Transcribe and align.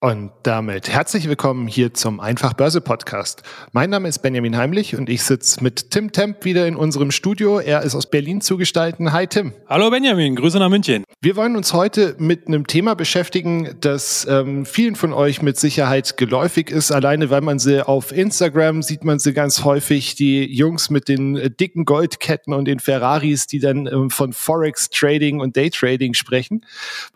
Und 0.00 0.30
damit 0.44 0.88
herzlich 0.88 1.28
willkommen 1.28 1.66
hier 1.66 1.92
zum 1.92 2.20
Einfach 2.20 2.52
Börse 2.52 2.80
Podcast. 2.80 3.42
Mein 3.72 3.90
Name 3.90 4.08
ist 4.08 4.20
Benjamin 4.20 4.56
Heimlich 4.56 4.94
und 4.94 5.08
ich 5.08 5.24
sitze 5.24 5.60
mit 5.60 5.90
Tim 5.90 6.12
Temp 6.12 6.44
wieder 6.44 6.68
in 6.68 6.76
unserem 6.76 7.10
Studio. 7.10 7.58
Er 7.58 7.82
ist 7.82 7.96
aus 7.96 8.08
Berlin 8.08 8.40
zugestalten. 8.40 9.12
Hi 9.12 9.26
Tim. 9.26 9.54
Hallo 9.66 9.90
Benjamin, 9.90 10.36
Grüße 10.36 10.60
nach 10.60 10.68
München. 10.68 11.02
Wir 11.20 11.34
wollen 11.34 11.56
uns 11.56 11.72
heute 11.72 12.14
mit 12.18 12.46
einem 12.46 12.68
Thema 12.68 12.94
beschäftigen, 12.94 13.74
das 13.80 14.24
ähm, 14.30 14.66
vielen 14.66 14.94
von 14.94 15.12
euch 15.12 15.42
mit 15.42 15.56
Sicherheit 15.56 16.16
geläufig 16.16 16.70
ist. 16.70 16.92
Alleine 16.92 17.28
weil 17.30 17.40
man 17.40 17.58
sie 17.58 17.84
auf 17.84 18.12
Instagram 18.12 18.82
sieht 18.82 19.02
man 19.02 19.18
sie 19.18 19.32
ganz 19.32 19.64
häufig, 19.64 20.14
die 20.14 20.44
Jungs 20.44 20.90
mit 20.90 21.08
den 21.08 21.36
äh, 21.36 21.50
dicken 21.50 21.84
Goldketten 21.84 22.52
und 22.52 22.66
den 22.66 22.78
Ferraris, 22.78 23.48
die 23.48 23.58
dann 23.58 23.88
ähm, 23.88 24.10
von 24.10 24.32
Forex 24.32 24.90
Trading 24.90 25.40
und 25.40 25.56
Day 25.56 25.70
Trading 25.70 26.14
sprechen. 26.14 26.64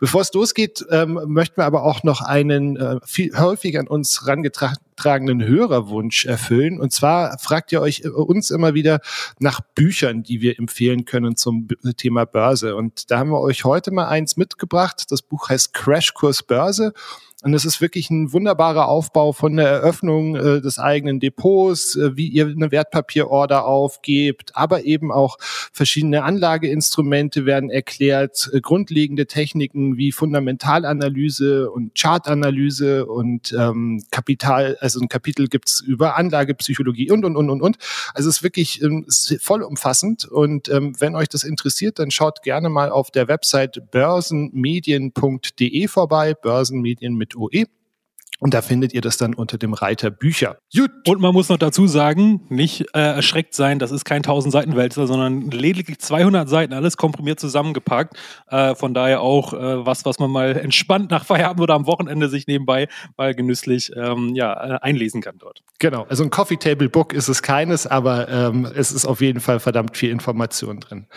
Bevor 0.01 0.19
es 0.19 0.33
losgeht, 0.33 0.83
ähm, 0.91 1.17
möchten 1.27 1.55
wir 1.55 1.63
aber 1.63 1.83
auch 1.83 2.03
noch 2.03 2.19
einen 2.19 2.72
äh, 2.77 2.99
viel 3.05 3.37
häufig 3.37 3.77
an 3.79 3.87
uns 3.87 4.21
herangetragenen 4.21 5.43
Hörerwunsch 5.43 6.25
erfüllen. 6.25 6.79
Und 6.79 6.91
zwar 6.91 7.37
fragt 7.39 7.71
ihr 7.71 7.81
euch 7.81 8.01
äh, 8.05 8.09
uns 8.09 8.51
immer 8.51 8.73
wieder 8.73 8.99
nach 9.39 9.61
Büchern, 9.75 10.23
die 10.23 10.41
wir 10.41 10.59
empfehlen 10.59 11.05
können 11.05 11.35
zum 11.35 11.67
Thema 11.97 12.25
Börse. 12.25 12.75
Und 12.75 13.11
da 13.11 13.19
haben 13.19 13.29
wir 13.29 13.41
euch 13.41 13.63
heute 13.63 13.91
mal 13.91 14.07
eins 14.07 14.37
mitgebracht. 14.37 15.05
Das 15.09 15.21
Buch 15.21 15.49
heißt 15.49 15.73
Crashkurs 15.73 16.43
Börse 16.43 16.93
und 17.43 17.53
es 17.53 17.65
ist 17.65 17.81
wirklich 17.81 18.09
ein 18.09 18.31
wunderbarer 18.31 18.87
Aufbau 18.87 19.33
von 19.33 19.57
der 19.57 19.67
Eröffnung 19.67 20.37
äh, 20.37 20.61
des 20.61 20.79
eigenen 20.79 21.19
Depots, 21.19 21.97
äh, 21.97 22.15
wie 22.15 22.29
ihr 22.29 22.47
eine 22.47 22.71
Wertpapierorder 22.71 23.65
aufgebt, 23.65 24.51
aber 24.55 24.85
eben 24.85 25.11
auch 25.11 25.37
verschiedene 25.73 26.23
Anlageinstrumente 26.23 27.45
werden 27.45 27.69
erklärt, 27.69 28.49
äh, 28.53 28.61
grundlegende 28.61 29.27
Techniken 29.27 29.97
wie 29.97 30.13
Fundamentalanalyse 30.13 31.69
und 31.69 31.95
Chartanalyse 31.95 33.05
und 33.05 33.53
ähm, 33.59 34.01
Kapital, 34.09 34.77
also 34.79 35.01
ein 35.01 35.09
Kapitel 35.09 35.49
gibt's 35.49 35.81
über 35.81 36.15
Anlagepsychologie 36.15 37.11
und 37.11 37.25
und 37.25 37.35
und 37.35 37.49
und 37.49 37.61
und. 37.61 37.77
Also 38.13 38.29
es 38.29 38.37
ist 38.37 38.43
wirklich 38.43 38.81
ähm, 38.81 39.05
vollumfassend 39.09 40.23
und 40.23 40.69
ähm, 40.69 40.95
wenn 40.99 41.13
euch 41.15 41.27
das 41.27 41.43
interessiert, 41.43 41.99
dann 41.99 42.09
schaut 42.09 42.41
gerne 42.41 42.69
mal 42.69 42.89
auf 42.89 43.11
der 43.11 43.27
Website 43.27 43.91
börsenmedien.de 43.91 45.87
vorbei, 45.89 46.33
Börsenmedien 46.35 47.15
mit 47.15 47.32
OE. 47.35 47.65
Und 48.43 48.53
da 48.53 48.61
findet 48.61 48.93
ihr 48.93 48.99
das 48.99 49.15
dann 49.15 49.33
unter 49.35 49.57
dem 49.57 49.73
Reiter 49.73 50.11
Bücher. 50.11 50.57
Gut. 50.75 50.91
Und 51.07 51.21
man 51.21 51.33
muss 51.33 51.47
noch 51.47 51.57
dazu 51.57 51.87
sagen, 51.87 52.41
nicht 52.49 52.81
äh, 52.93 52.99
erschreckt 52.99 53.53
sein, 53.53 53.79
das 53.79 53.91
ist 53.91 54.03
kein 54.03 54.17
1000 54.17 54.51
Seiten 54.51 54.75
Wälzer, 54.75 55.07
sondern 55.07 55.49
lediglich 55.49 55.99
200 55.99 56.49
Seiten, 56.49 56.73
alles 56.73 56.97
komprimiert 56.97 57.39
zusammengepackt. 57.39 58.17
Äh, 58.49 58.75
von 58.75 58.93
daher 58.93 59.21
auch 59.21 59.53
äh, 59.53 59.85
was, 59.85 60.03
was 60.03 60.19
man 60.19 60.29
mal 60.29 60.57
entspannt 60.57 61.09
nach 61.09 61.23
Feierabend 61.23 61.61
oder 61.61 61.75
am 61.75 61.87
Wochenende 61.87 62.27
sich 62.27 62.45
nebenbei 62.45 62.89
mal 63.15 63.33
genüsslich 63.33 63.93
ähm, 63.95 64.35
ja, 64.35 64.75
äh, 64.75 64.79
einlesen 64.81 65.21
kann 65.21 65.37
dort. 65.37 65.63
Genau, 65.79 66.03
also 66.09 66.25
ein 66.25 66.29
Coffee 66.29 66.57
Table 66.57 66.89
Book 66.89 67.13
ist 67.13 67.29
es 67.29 67.43
keines, 67.43 67.87
aber 67.87 68.27
ähm, 68.27 68.67
es 68.75 68.91
ist 68.91 69.05
auf 69.05 69.21
jeden 69.21 69.39
Fall 69.39 69.61
verdammt 69.61 69.95
viel 69.95 70.09
Information 70.09 70.81
drin. 70.81 71.07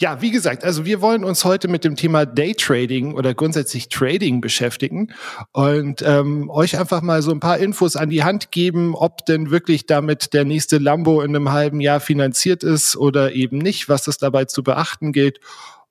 Ja, 0.00 0.22
wie 0.22 0.30
gesagt, 0.30 0.62
also 0.62 0.84
wir 0.84 1.00
wollen 1.00 1.24
uns 1.24 1.44
heute 1.44 1.66
mit 1.66 1.82
dem 1.82 1.96
Thema 1.96 2.24
Daytrading 2.24 3.14
oder 3.14 3.34
grundsätzlich 3.34 3.88
Trading 3.88 4.40
beschäftigen 4.40 5.12
und 5.52 6.02
ähm, 6.02 6.48
euch 6.50 6.78
einfach 6.78 7.02
mal 7.02 7.20
so 7.20 7.32
ein 7.32 7.40
paar 7.40 7.58
Infos 7.58 7.96
an 7.96 8.08
die 8.08 8.22
Hand 8.22 8.52
geben, 8.52 8.94
ob 8.94 9.26
denn 9.26 9.50
wirklich 9.50 9.86
damit 9.86 10.34
der 10.34 10.44
nächste 10.44 10.78
Lambo 10.78 11.20
in 11.20 11.34
einem 11.34 11.50
halben 11.50 11.80
Jahr 11.80 11.98
finanziert 11.98 12.62
ist 12.62 12.96
oder 12.96 13.32
eben 13.32 13.58
nicht, 13.58 13.88
was 13.88 14.06
es 14.06 14.18
dabei 14.18 14.44
zu 14.44 14.62
beachten 14.62 15.12
gilt. 15.12 15.40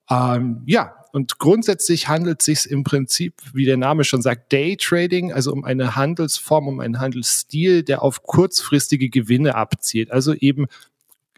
Ähm, 0.09 0.61
ja, 0.65 0.93
und 1.11 1.37
grundsätzlich 1.37 2.07
handelt 2.07 2.39
es 2.39 2.45
sich 2.45 2.71
im 2.71 2.85
Prinzip, 2.85 3.33
wie 3.51 3.65
der 3.65 3.75
Name 3.75 4.05
schon 4.05 4.21
sagt, 4.21 4.53
Daytrading, 4.53 5.33
also 5.33 5.51
um 5.51 5.65
eine 5.65 5.97
Handelsform, 5.97 6.69
um 6.69 6.79
einen 6.79 7.01
Handelsstil, 7.01 7.83
der 7.83 8.03
auf 8.03 8.23
kurzfristige 8.23 9.09
Gewinne 9.09 9.55
abzielt. 9.55 10.11
Also 10.11 10.33
eben 10.33 10.67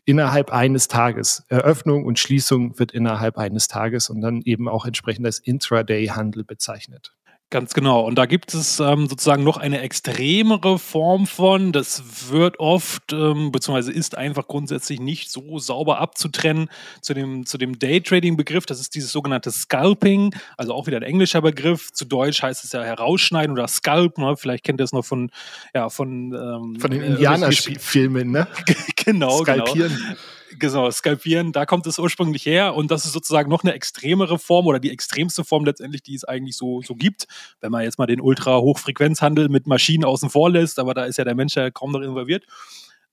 innerhalb 0.06 0.52
eines 0.52 0.88
Tages. 0.88 1.46
Eröffnung 1.48 2.06
und 2.06 2.20
Schließung 2.20 2.78
wird 2.80 2.92
innerhalb 2.92 3.38
eines 3.38 3.68
Tages 3.68 4.10
und 4.10 4.22
dann 4.22 4.42
eben 4.42 4.68
auch 4.68 4.86
entsprechend 4.86 5.26
als 5.26 5.40
Intraday-Handel 5.40 6.44
bezeichnet. 6.44 7.16
Ganz 7.52 7.74
genau. 7.74 8.02
Und 8.06 8.14
da 8.16 8.28
gibt 8.28 8.54
es 8.54 8.80
ähm, 8.80 9.08
sozusagen 9.08 9.44
noch 9.44 9.58
eine 9.58 9.82
extremere 9.82 10.78
Form 10.78 11.26
von. 11.26 11.72
Das 11.72 12.30
wird 12.30 12.60
oft, 12.60 13.12
ähm, 13.12 13.52
beziehungsweise 13.52 13.92
ist 13.92 14.16
einfach 14.16 14.48
grundsätzlich 14.48 15.00
nicht 15.00 15.32
so 15.32 15.58
sauber 15.58 15.98
abzutrennen 15.98 16.70
zu 17.02 17.16
dem, 17.16 17.48
zu 17.48 17.58
dem 17.58 17.80
Daytrading-Begriff. 17.80 18.68
Das 18.68 18.80
ist 18.80 18.94
dieses 18.94 19.12
sogenannte 19.12 19.50
Scalping, 19.50 20.36
also 20.58 20.76
auch 20.76 20.86
wieder 20.86 20.98
ein 20.98 21.04
englischer 21.04 21.42
Begriff. 21.42 21.92
Zu 21.92 22.06
Deutsch 22.06 22.44
heißt 22.44 22.64
es 22.64 22.72
ja 22.72 22.84
herausschneiden 22.84 23.54
oder 23.54 23.68
Scalp. 23.68 24.20
Ne? 24.20 24.38
Vielleicht 24.38 24.64
kennt 24.64 24.80
ihr 24.80 24.84
es 24.84 24.94
noch 24.94 25.06
von, 25.06 25.32
ja, 25.74 25.90
von, 25.90 26.32
ähm, 26.34 26.80
von 26.80 26.92
den 26.92 27.02
äh, 27.02 27.08
Indianerfilmen, 27.08 28.30
ne? 28.30 28.48
genau, 28.96 29.40
genau. 29.40 29.66
Skalpieren. 29.66 29.98
genau. 29.98 30.16
Genau, 30.58 30.90
Skalpieren, 30.90 31.52
da 31.52 31.66
kommt 31.66 31.86
es 31.86 32.00
ursprünglich 32.00 32.46
her 32.46 32.74
und 32.74 32.90
das 32.90 33.06
ist 33.06 33.14
sozusagen 33.14 33.50
noch 33.50 33.64
eine 33.64 33.74
extremere 33.74 34.40
Form 34.40 34.66
oder 34.68 34.80
die 34.80 34.90
extremste 34.90 35.44
Form 35.44 35.64
letztendlich, 35.66 36.02
die 36.02 36.16
es 36.16 36.24
eigentlich 36.24 36.58
so, 36.58 36.82
so 36.82 36.96
gibt. 36.96 37.28
Wenn 37.62 37.72
man 37.72 37.84
jetzt 37.84 38.00
mal 38.00 38.08
den 38.08 38.22
Ultra-Hochfrequenzhandel 38.22 39.50
mit 39.50 39.68
Maschinen 39.68 40.06
außen 40.06 40.30
vor 40.30 40.50
lässt, 40.50 40.80
aber 40.80 40.94
da 40.94 41.06
ist 41.06 41.18
ja 41.18 41.24
der 41.24 41.36
Mensch 41.36 41.56
ja 41.56 41.70
kaum 41.70 41.92
noch 41.92 42.02
involviert. 42.02 42.46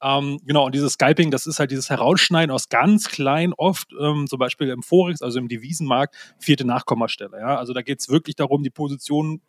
Ähm, 0.02 0.40
genau, 0.44 0.66
und 0.66 0.74
dieses 0.74 0.94
Scalping, 0.94 1.30
das 1.30 1.46
ist 1.46 1.58
halt 1.58 1.70
dieses 1.70 1.90
Herausschneiden 1.90 2.50
aus 2.50 2.68
ganz 2.68 3.08
klein, 3.08 3.52
oft 3.56 3.88
ähm, 4.00 4.26
zum 4.28 4.38
Beispiel 4.38 4.68
im 4.68 4.82
Forex, 4.82 5.22
also 5.22 5.38
im 5.38 5.48
Devisenmarkt, 5.48 6.14
vierte 6.38 6.64
Nachkommastelle. 6.64 7.38
Ja? 7.38 7.58
Also 7.58 7.72
da 7.72 7.82
geht 7.82 8.00
es 8.00 8.08
wirklich 8.08 8.36
darum, 8.36 8.62
die 8.62 8.70
Position 8.70 9.40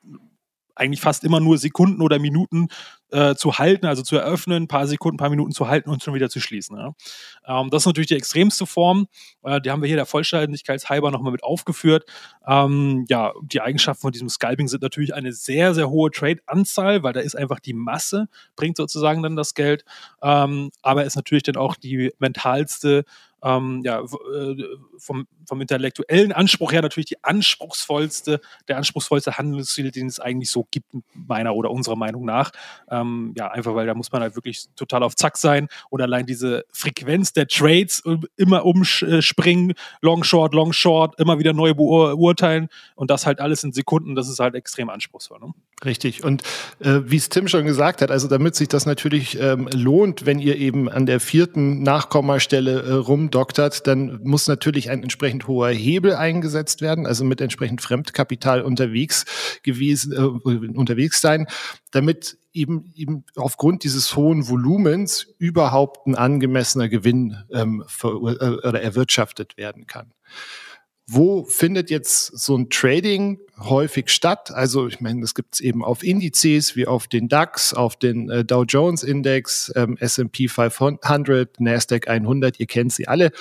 eigentlich 0.80 1.02
fast 1.02 1.24
immer 1.24 1.40
nur 1.40 1.58
Sekunden 1.58 2.02
oder 2.02 2.20
Minuten 2.20 2.68
äh, 3.12 3.36
zu 3.36 3.58
halten, 3.58 3.86
also 3.86 4.04
zu 4.04 4.18
eröffnen, 4.18 4.64
ein 4.64 4.68
paar 4.68 4.88
Sekunden, 4.88 5.16
ein 5.16 5.20
paar 5.20 5.30
Minuten 5.30 5.52
zu 5.52 5.68
halten 5.68 5.90
und 5.90 6.04
schon 6.04 6.14
wieder 6.14 6.30
zu 6.30 6.40
schließen. 6.40 6.78
Ja. 6.78 6.94
Ähm, 7.46 7.70
das 7.70 7.84
ist 7.84 7.86
natürlich 7.88 8.08
die 8.08 8.16
extremste 8.16 8.66
Form. 8.66 9.08
Äh, 9.44 9.62
die 9.62 9.72
haben 9.72 9.82
wir 9.82 9.88
hier 9.88 9.96
der 9.96 10.06
Vollständigkeit 10.06 10.84
halber 10.90 11.12
nochmal 11.12 11.32
mit 11.32 11.44
aufgeführt. 11.44 12.06
Ähm, 12.46 13.06
ja, 13.10 13.34
die 13.42 13.62
Eigenschaften 13.62 14.02
von 14.02 14.12
diesem 14.12 14.30
Scalping 14.30 14.68
sind 14.68 14.82
natürlich 14.82 15.14
eine 15.14 15.32
sehr, 15.32 15.74
sehr 15.74 15.90
hohe 15.90 16.12
Trade-Anzahl, 16.12 17.04
weil 17.04 17.14
da 17.14 17.22
ist 17.22 17.36
einfach 17.36 17.60
die 17.60 17.74
Masse, 17.74 18.28
bringt 18.56 18.78
sozusagen 18.78 19.24
dann 19.24 19.36
das 19.36 19.54
Geld. 19.54 19.86
Ähm, 20.22 20.72
aber 20.82 21.06
ist 21.06 21.16
natürlich 21.16 21.44
dann 21.44 21.58
auch 21.58 21.76
die 21.76 22.12
mentalste 22.20 23.06
ähm, 23.44 23.82
ja, 23.84 24.02
äh, 24.02 24.64
vom, 24.98 25.28
vom 25.46 25.62
intellektuellen 25.62 26.32
Anspruch 26.32 26.72
her 26.72 26.82
natürlich 26.82 27.08
die 27.08 27.24
anspruchsvollste, 27.24 28.42
der 28.68 28.78
anspruchsvollste 28.78 29.38
Handelsstil, 29.38 29.92
den 29.92 30.08
es 30.08 30.20
eigentlich 30.20 30.52
so 30.52 30.68
gibt, 30.72 30.88
meiner 31.14 31.56
oder 31.56 31.72
unserer 31.72 31.96
Meinung 31.96 32.26
nach. 32.26 32.52
Ähm, 32.90 33.34
ja, 33.38 33.48
einfach 33.48 33.76
weil 33.76 33.86
da 33.86 33.94
muss 33.94 34.12
man 34.12 34.22
halt 34.22 34.36
wirklich 34.36 34.66
total 34.76 35.04
auf 35.04 35.16
Zack 35.16 35.38
sein 35.38 35.68
und 35.90 36.02
allein 36.02 36.26
diese 36.26 36.66
Frequenz 36.72 37.34
der 37.34 37.48
Trades 37.48 38.04
immer 38.36 38.66
umspringen, 38.66 39.74
Long 40.02 40.24
Short, 40.24 40.54
Long 40.54 40.74
Short, 40.74 41.20
immer 41.20 41.40
wieder 41.40 41.54
neu 41.54 41.74
beurteilen 41.74 42.70
und 42.96 43.12
das 43.12 43.26
halt 43.26 43.40
alles 43.40 43.64
in 43.64 43.72
Sekunden, 43.72 44.16
das 44.16 44.30
ist 44.30 44.40
halt 44.40 44.56
extrem 44.56 44.90
anspruchsvoll. 44.90 45.40
Ne? 45.40 45.54
Richtig. 45.86 46.24
Und 46.24 46.42
äh, 46.80 47.02
wie 47.06 47.18
es 47.18 47.30
Tim 47.30 47.48
schon 47.48 47.66
gesagt 47.66 48.02
hat, 48.02 48.10
also 48.10 48.28
damit 48.28 48.56
sich 48.56 48.68
das 48.68 48.86
natürlich 48.86 49.40
ähm, 49.40 49.70
lohnt, 49.74 50.26
wenn 50.26 50.40
ihr 50.40 50.58
eben 50.58 50.90
an 50.90 51.06
der 51.06 51.20
vierten 51.20 51.84
Nachkommastelle 51.84 52.82
äh, 52.82 52.92
rumdoktert, 53.38 53.86
dann 53.88 54.20
muss 54.24 54.48
natürlich 54.48 54.90
ein 54.90 55.04
entsprechend 55.04 55.48
hoher 55.48 55.70
Hebel 55.70 56.16
eingesetzt 56.16 56.82
werden, 56.82 57.06
also 57.06 57.24
mit 57.24 57.40
entsprechend 57.40 57.82
Fremdkapital 57.82 58.62
unterwegs 58.62 59.26
gewesen, 59.64 60.14
äh, 60.14 60.78
unterwegs 60.78 61.22
sein, 61.22 61.48
damit 61.92 62.38
eben, 62.54 62.92
eben 62.96 63.24
aufgrund 63.36 63.84
dieses 63.84 64.16
hohen 64.16 64.48
Volumens 64.48 65.28
überhaupt 65.38 66.08
ein 66.08 66.16
angemessener 66.16 66.90
Gewinn 66.90 67.38
ähm, 67.52 67.86
äh, 68.04 68.08
oder 68.08 68.82
erwirtschaftet 68.82 69.58
werden 69.58 69.86
kann. 69.86 70.14
Wo 71.10 71.46
findet 71.46 71.90
jetzt 71.90 72.38
so 72.38 72.58
ein 72.58 72.70
Trading 72.70 73.40
häufig 73.58 74.10
statt? 74.10 74.52
Also 74.52 74.88
ich 74.88 75.00
meine, 75.00 75.22
das 75.22 75.36
gibt 75.36 75.56
es 75.56 75.62
eben 75.62 75.82
auf 75.82 76.04
Indizes 76.04 76.76
wie 76.76 76.86
auf 76.86 77.08
den 77.08 77.30
DAX, 77.30 77.74
auf 77.74 77.96
den 77.96 78.30
äh, 78.30 78.44
Dow 78.44 78.64
Jones 78.64 79.04
Index, 79.04 79.72
ähm, 79.78 79.96
S&P 79.98 80.50
500, 80.50 81.62
Nasdaq 81.62 82.10
100, 82.10 82.60
ihr 82.60 82.66
kennt 82.66 82.92
sie 82.92 83.08
alle. 83.08 83.32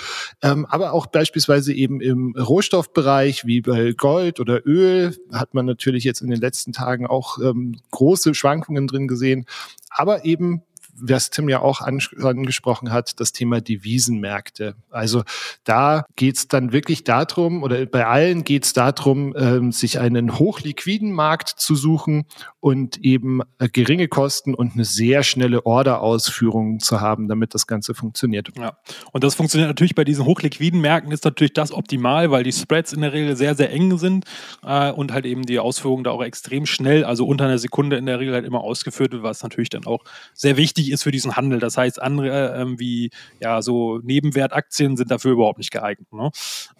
Ähm, 0.42 0.64
aber 0.66 0.92
auch 0.92 1.06
beispielsweise 1.06 1.74
eben 1.74 2.00
im 2.00 2.36
Rohstoffbereich 2.38 3.46
wie 3.46 3.62
bei 3.62 3.92
Gold 3.92 4.38
oder 4.38 4.64
Öl 4.64 5.16
hat 5.32 5.52
man 5.52 5.66
natürlich 5.66 6.04
jetzt 6.04 6.20
in 6.20 6.30
den 6.30 6.40
letzten 6.40 6.72
Tagen 6.72 7.04
auch 7.04 7.38
ähm, 7.38 7.80
große 7.90 8.32
Schwankungen 8.34 8.86
drin 8.86 9.08
gesehen. 9.08 9.44
Aber 9.90 10.24
eben 10.24 10.62
was 11.00 11.30
Tim 11.30 11.48
ja 11.48 11.60
auch 11.60 11.80
angesprochen 11.80 12.92
hat, 12.92 13.20
das 13.20 13.32
Thema 13.32 13.60
Devisenmärkte. 13.60 14.74
Also 14.90 15.22
da 15.64 16.04
geht's 16.16 16.48
dann 16.48 16.72
wirklich 16.72 17.04
darum, 17.04 17.62
oder 17.62 17.84
bei 17.86 18.06
allen 18.06 18.44
geht's 18.44 18.72
darum, 18.72 19.34
ähm, 19.36 19.72
sich 19.72 19.98
einen 19.98 20.38
hochliquiden 20.38 21.12
Markt 21.12 21.48
zu 21.48 21.74
suchen 21.74 22.24
und 22.60 22.98
eben 22.98 23.42
äh, 23.58 23.68
geringe 23.68 24.08
Kosten 24.08 24.54
und 24.54 24.74
eine 24.74 24.84
sehr 24.84 25.22
schnelle 25.22 25.66
Orderausführung 25.66 26.80
zu 26.80 27.00
haben, 27.00 27.28
damit 27.28 27.54
das 27.54 27.66
Ganze 27.66 27.94
funktioniert. 27.94 28.50
Ja, 28.58 28.76
und 29.12 29.24
das 29.24 29.34
funktioniert 29.34 29.68
natürlich 29.68 29.94
bei 29.94 30.04
diesen 30.04 30.24
hochliquiden 30.24 30.80
Märkten 30.80 31.12
ist 31.12 31.24
natürlich 31.24 31.52
das 31.52 31.72
optimal, 31.72 32.30
weil 32.30 32.42
die 32.42 32.52
Spreads 32.52 32.92
in 32.92 33.02
der 33.02 33.12
Regel 33.12 33.36
sehr, 33.36 33.54
sehr 33.54 33.70
eng 33.70 33.98
sind 33.98 34.24
äh, 34.64 34.90
und 34.90 35.12
halt 35.12 35.26
eben 35.26 35.42
die 35.42 35.58
Ausführung 35.58 36.04
da 36.04 36.10
auch 36.10 36.22
extrem 36.22 36.66
schnell, 36.66 37.04
also 37.04 37.26
unter 37.26 37.44
einer 37.44 37.58
Sekunde 37.58 37.96
in 37.96 38.06
der 38.06 38.18
Regel 38.18 38.34
halt 38.34 38.44
immer 38.44 38.60
ausgeführt 38.60 39.12
wird, 39.12 39.22
was 39.22 39.42
natürlich 39.42 39.68
dann 39.68 39.86
auch 39.86 40.02
sehr 40.34 40.56
wichtig 40.56 40.85
ist 40.90 41.02
für 41.02 41.10
diesen 41.10 41.36
Handel. 41.36 41.58
Das 41.58 41.76
heißt, 41.76 42.00
andere 42.00 42.54
ähm, 42.56 42.78
wie 42.78 43.10
ja 43.40 43.62
so 43.62 43.98
Nebenwertaktien 43.98 44.96
sind 44.96 45.10
dafür 45.10 45.32
überhaupt 45.32 45.58
nicht 45.58 45.70
geeignet. 45.70 46.12
Ne? 46.12 46.30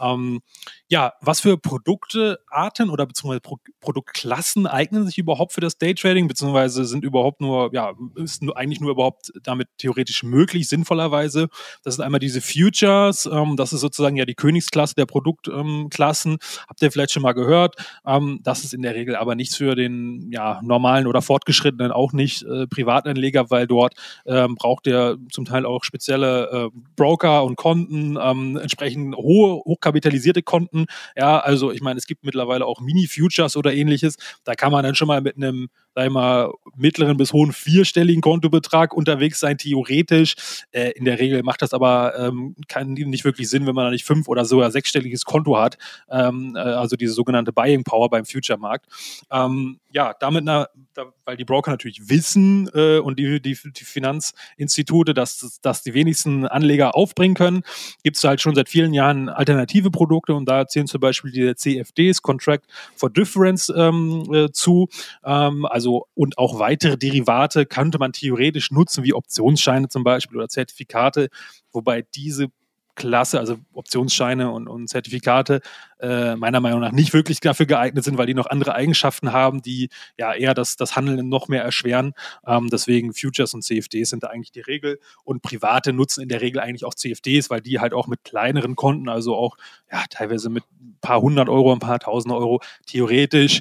Ähm, 0.00 0.40
ja, 0.88 1.14
was 1.20 1.40
für 1.40 1.58
Produkte, 1.58 2.38
Arten 2.48 2.90
oder 2.90 3.06
beziehungsweise 3.06 3.40
Pro 3.40 3.58
Produktklassen 3.80 4.66
eignen 4.66 5.06
sich 5.06 5.18
überhaupt 5.18 5.52
für 5.52 5.60
das 5.60 5.78
Daytrading, 5.78 6.26
beziehungsweise 6.26 6.84
sind 6.84 7.04
überhaupt 7.04 7.40
nur, 7.40 7.70
ja, 7.72 7.92
ist 8.16 8.42
nur, 8.42 8.56
eigentlich 8.56 8.80
nur 8.80 8.90
überhaupt 8.90 9.32
damit 9.42 9.68
theoretisch 9.78 10.22
möglich, 10.24 10.68
sinnvollerweise. 10.68 11.48
Das 11.84 11.94
sind 11.96 12.04
einmal 12.04 12.18
diese 12.18 12.40
Futures, 12.40 13.26
ähm, 13.26 13.56
das 13.56 13.72
ist 13.72 13.80
sozusagen 13.80 14.16
ja 14.16 14.24
die 14.24 14.34
Königsklasse 14.34 14.94
der 14.94 15.06
Produktklassen. 15.06 16.32
Ähm, 16.32 16.38
Habt 16.68 16.82
ihr 16.82 16.90
vielleicht 16.90 17.12
schon 17.12 17.22
mal 17.22 17.32
gehört. 17.32 17.76
Ähm, 18.04 18.40
das 18.42 18.64
ist 18.64 18.74
in 18.74 18.82
der 18.82 18.94
Regel 18.94 19.16
aber 19.16 19.34
nichts 19.34 19.56
für 19.56 19.74
den 19.74 20.30
ja, 20.30 20.60
normalen 20.62 21.06
oder 21.06 21.22
fortgeschrittenen, 21.22 21.92
auch 21.92 22.12
nicht 22.12 22.42
äh, 22.42 22.66
Privatanleger, 22.66 23.50
weil 23.50 23.66
dort 23.66 23.94
ähm, 24.26 24.54
braucht 24.54 24.86
ihr 24.86 25.18
zum 25.30 25.44
Teil 25.44 25.66
auch 25.66 25.84
spezielle 25.84 26.70
äh, 26.74 26.78
Broker 26.96 27.44
und 27.44 27.56
Konten, 27.56 28.18
ähm, 28.20 28.56
entsprechend 28.56 29.16
hohe, 29.16 29.62
hochkapitalisierte 29.64 30.42
Konten. 30.42 30.86
Ja, 31.16 31.38
also 31.38 31.72
ich 31.72 31.80
meine, 31.80 31.98
es 31.98 32.06
gibt 32.06 32.24
mittlerweile 32.24 32.66
auch 32.66 32.80
Mini-Futures 32.80 33.56
oder 33.56 33.74
ähnliches. 33.74 34.16
Da 34.44 34.54
kann 34.54 34.72
man 34.72 34.84
dann 34.84 34.94
schon 34.94 35.08
mal 35.08 35.20
mit 35.20 35.36
einem 35.36 35.68
mal, 36.10 36.52
mittleren 36.76 37.16
bis 37.16 37.32
hohen 37.32 37.52
vierstelligen 37.52 38.20
Kontobetrag 38.20 38.94
unterwegs 38.94 39.40
sein, 39.40 39.56
theoretisch. 39.56 40.34
Äh, 40.72 40.90
in 40.90 41.04
der 41.04 41.18
Regel 41.18 41.42
macht 41.42 41.62
das 41.62 41.72
aber 41.72 42.18
ähm, 42.18 42.54
kann 42.68 42.92
nicht 42.92 43.24
wirklich 43.24 43.48
Sinn, 43.48 43.66
wenn 43.66 43.74
man 43.74 43.86
da 43.86 43.90
nicht 43.90 44.04
fünf 44.04 44.28
oder 44.28 44.44
sogar 44.44 44.70
sechsstelliges 44.70 45.24
Konto 45.24 45.58
hat. 45.58 45.78
Ähm, 46.10 46.54
äh, 46.54 46.60
also 46.60 46.96
diese 46.96 47.14
sogenannte 47.14 47.52
Buying 47.52 47.84
Power 47.84 48.10
beim 48.10 48.26
Future-Markt. 48.26 48.86
Ähm, 49.30 49.80
ja, 49.90 50.14
damit, 50.20 50.44
na, 50.44 50.68
da, 50.92 51.06
weil 51.24 51.36
die 51.38 51.44
Broker 51.44 51.70
natürlich 51.70 52.08
wissen 52.10 52.68
äh, 52.74 52.98
und 52.98 53.18
die, 53.18 53.40
die, 53.40 53.56
die 53.64 53.84
Finanzinstitute, 53.86 55.14
dass, 55.14 55.58
dass 55.62 55.82
die 55.82 55.94
wenigsten 55.94 56.46
Anleger 56.46 56.94
aufbringen 56.94 57.34
können, 57.34 57.62
gibt 58.02 58.18
es 58.18 58.24
halt 58.24 58.42
schon 58.42 58.54
seit 58.54 58.68
vielen 58.68 58.92
Jahren 58.92 59.30
alternative 59.30 59.90
Produkte 59.90 60.34
und 60.34 60.46
da 60.46 60.66
zählen 60.66 60.86
zum 60.86 61.00
Beispiel 61.00 61.30
die 61.30 61.54
CFDs, 61.54 62.20
Contract 62.20 62.66
for 62.94 63.08
Difference, 63.10 63.72
ähm, 63.74 64.30
äh, 64.32 64.52
zu. 64.52 64.88
Ähm, 65.24 65.64
also 65.64 65.86
also 65.86 66.08
und 66.14 66.36
auch 66.36 66.58
weitere 66.58 66.98
Derivate 66.98 67.64
könnte 67.64 67.98
man 67.98 68.12
theoretisch 68.12 68.72
nutzen, 68.72 69.04
wie 69.04 69.14
Optionsscheine 69.14 69.88
zum 69.88 70.02
Beispiel 70.02 70.36
oder 70.36 70.48
Zertifikate, 70.48 71.28
wobei 71.70 72.02
diese 72.14 72.48
Klasse, 72.96 73.38
also 73.38 73.58
Optionsscheine 73.72 74.50
und, 74.50 74.68
und 74.68 74.88
Zertifikate, 74.88 75.60
äh, 76.00 76.34
meiner 76.34 76.60
Meinung 76.60 76.80
nach 76.80 76.92
nicht 76.92 77.12
wirklich 77.12 77.40
dafür 77.40 77.66
geeignet 77.66 78.04
sind, 78.04 78.18
weil 78.18 78.26
die 78.26 78.34
noch 78.34 78.46
andere 78.46 78.74
Eigenschaften 78.74 79.32
haben, 79.32 79.62
die 79.62 79.88
ja 80.18 80.34
eher 80.34 80.54
das, 80.54 80.76
das 80.76 80.96
Handeln 80.96 81.28
noch 81.28 81.48
mehr 81.48 81.62
erschweren. 81.62 82.14
Ähm, 82.46 82.68
deswegen 82.70 83.14
Futures 83.14 83.54
und 83.54 83.62
CFDs 83.62 84.10
sind 84.10 84.24
da 84.24 84.28
eigentlich 84.28 84.52
die 84.52 84.60
Regel. 84.60 84.98
Und 85.24 85.42
Private 85.42 85.92
nutzen 85.92 86.22
in 86.22 86.28
der 86.28 86.40
Regel 86.40 86.60
eigentlich 86.60 86.84
auch 86.84 86.94
CFDs, 86.94 87.50
weil 87.50 87.60
die 87.60 87.78
halt 87.78 87.94
auch 87.94 88.08
mit 88.08 88.24
kleineren 88.24 88.74
Konten, 88.74 89.08
also 89.08 89.36
auch 89.36 89.56
ja, 89.92 90.02
teilweise 90.10 90.50
mit 90.50 90.64
ein 90.80 90.98
paar 91.00 91.20
hundert 91.20 91.48
Euro, 91.48 91.72
ein 91.72 91.78
paar 91.78 92.00
tausend 92.00 92.34
Euro, 92.34 92.60
theoretisch 92.86 93.60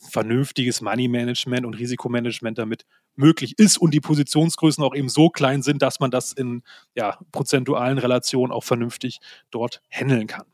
vernünftiges 0.00 0.80
Money 0.80 1.08
Management 1.08 1.66
und 1.66 1.74
Risikomanagement 1.74 2.58
damit 2.58 2.86
möglich 3.16 3.58
ist 3.58 3.78
und 3.78 3.92
die 3.92 4.00
Positionsgrößen 4.00 4.82
auch 4.82 4.94
eben 4.94 5.08
so 5.08 5.28
klein 5.30 5.62
sind, 5.62 5.82
dass 5.82 6.00
man 6.00 6.10
das 6.10 6.32
in 6.32 6.62
ja, 6.94 7.18
prozentualen 7.32 7.98
Relationen 7.98 8.52
auch 8.52 8.64
vernünftig 8.64 9.20
dort 9.50 9.82
handeln 9.90 10.26
kann. 10.26 10.46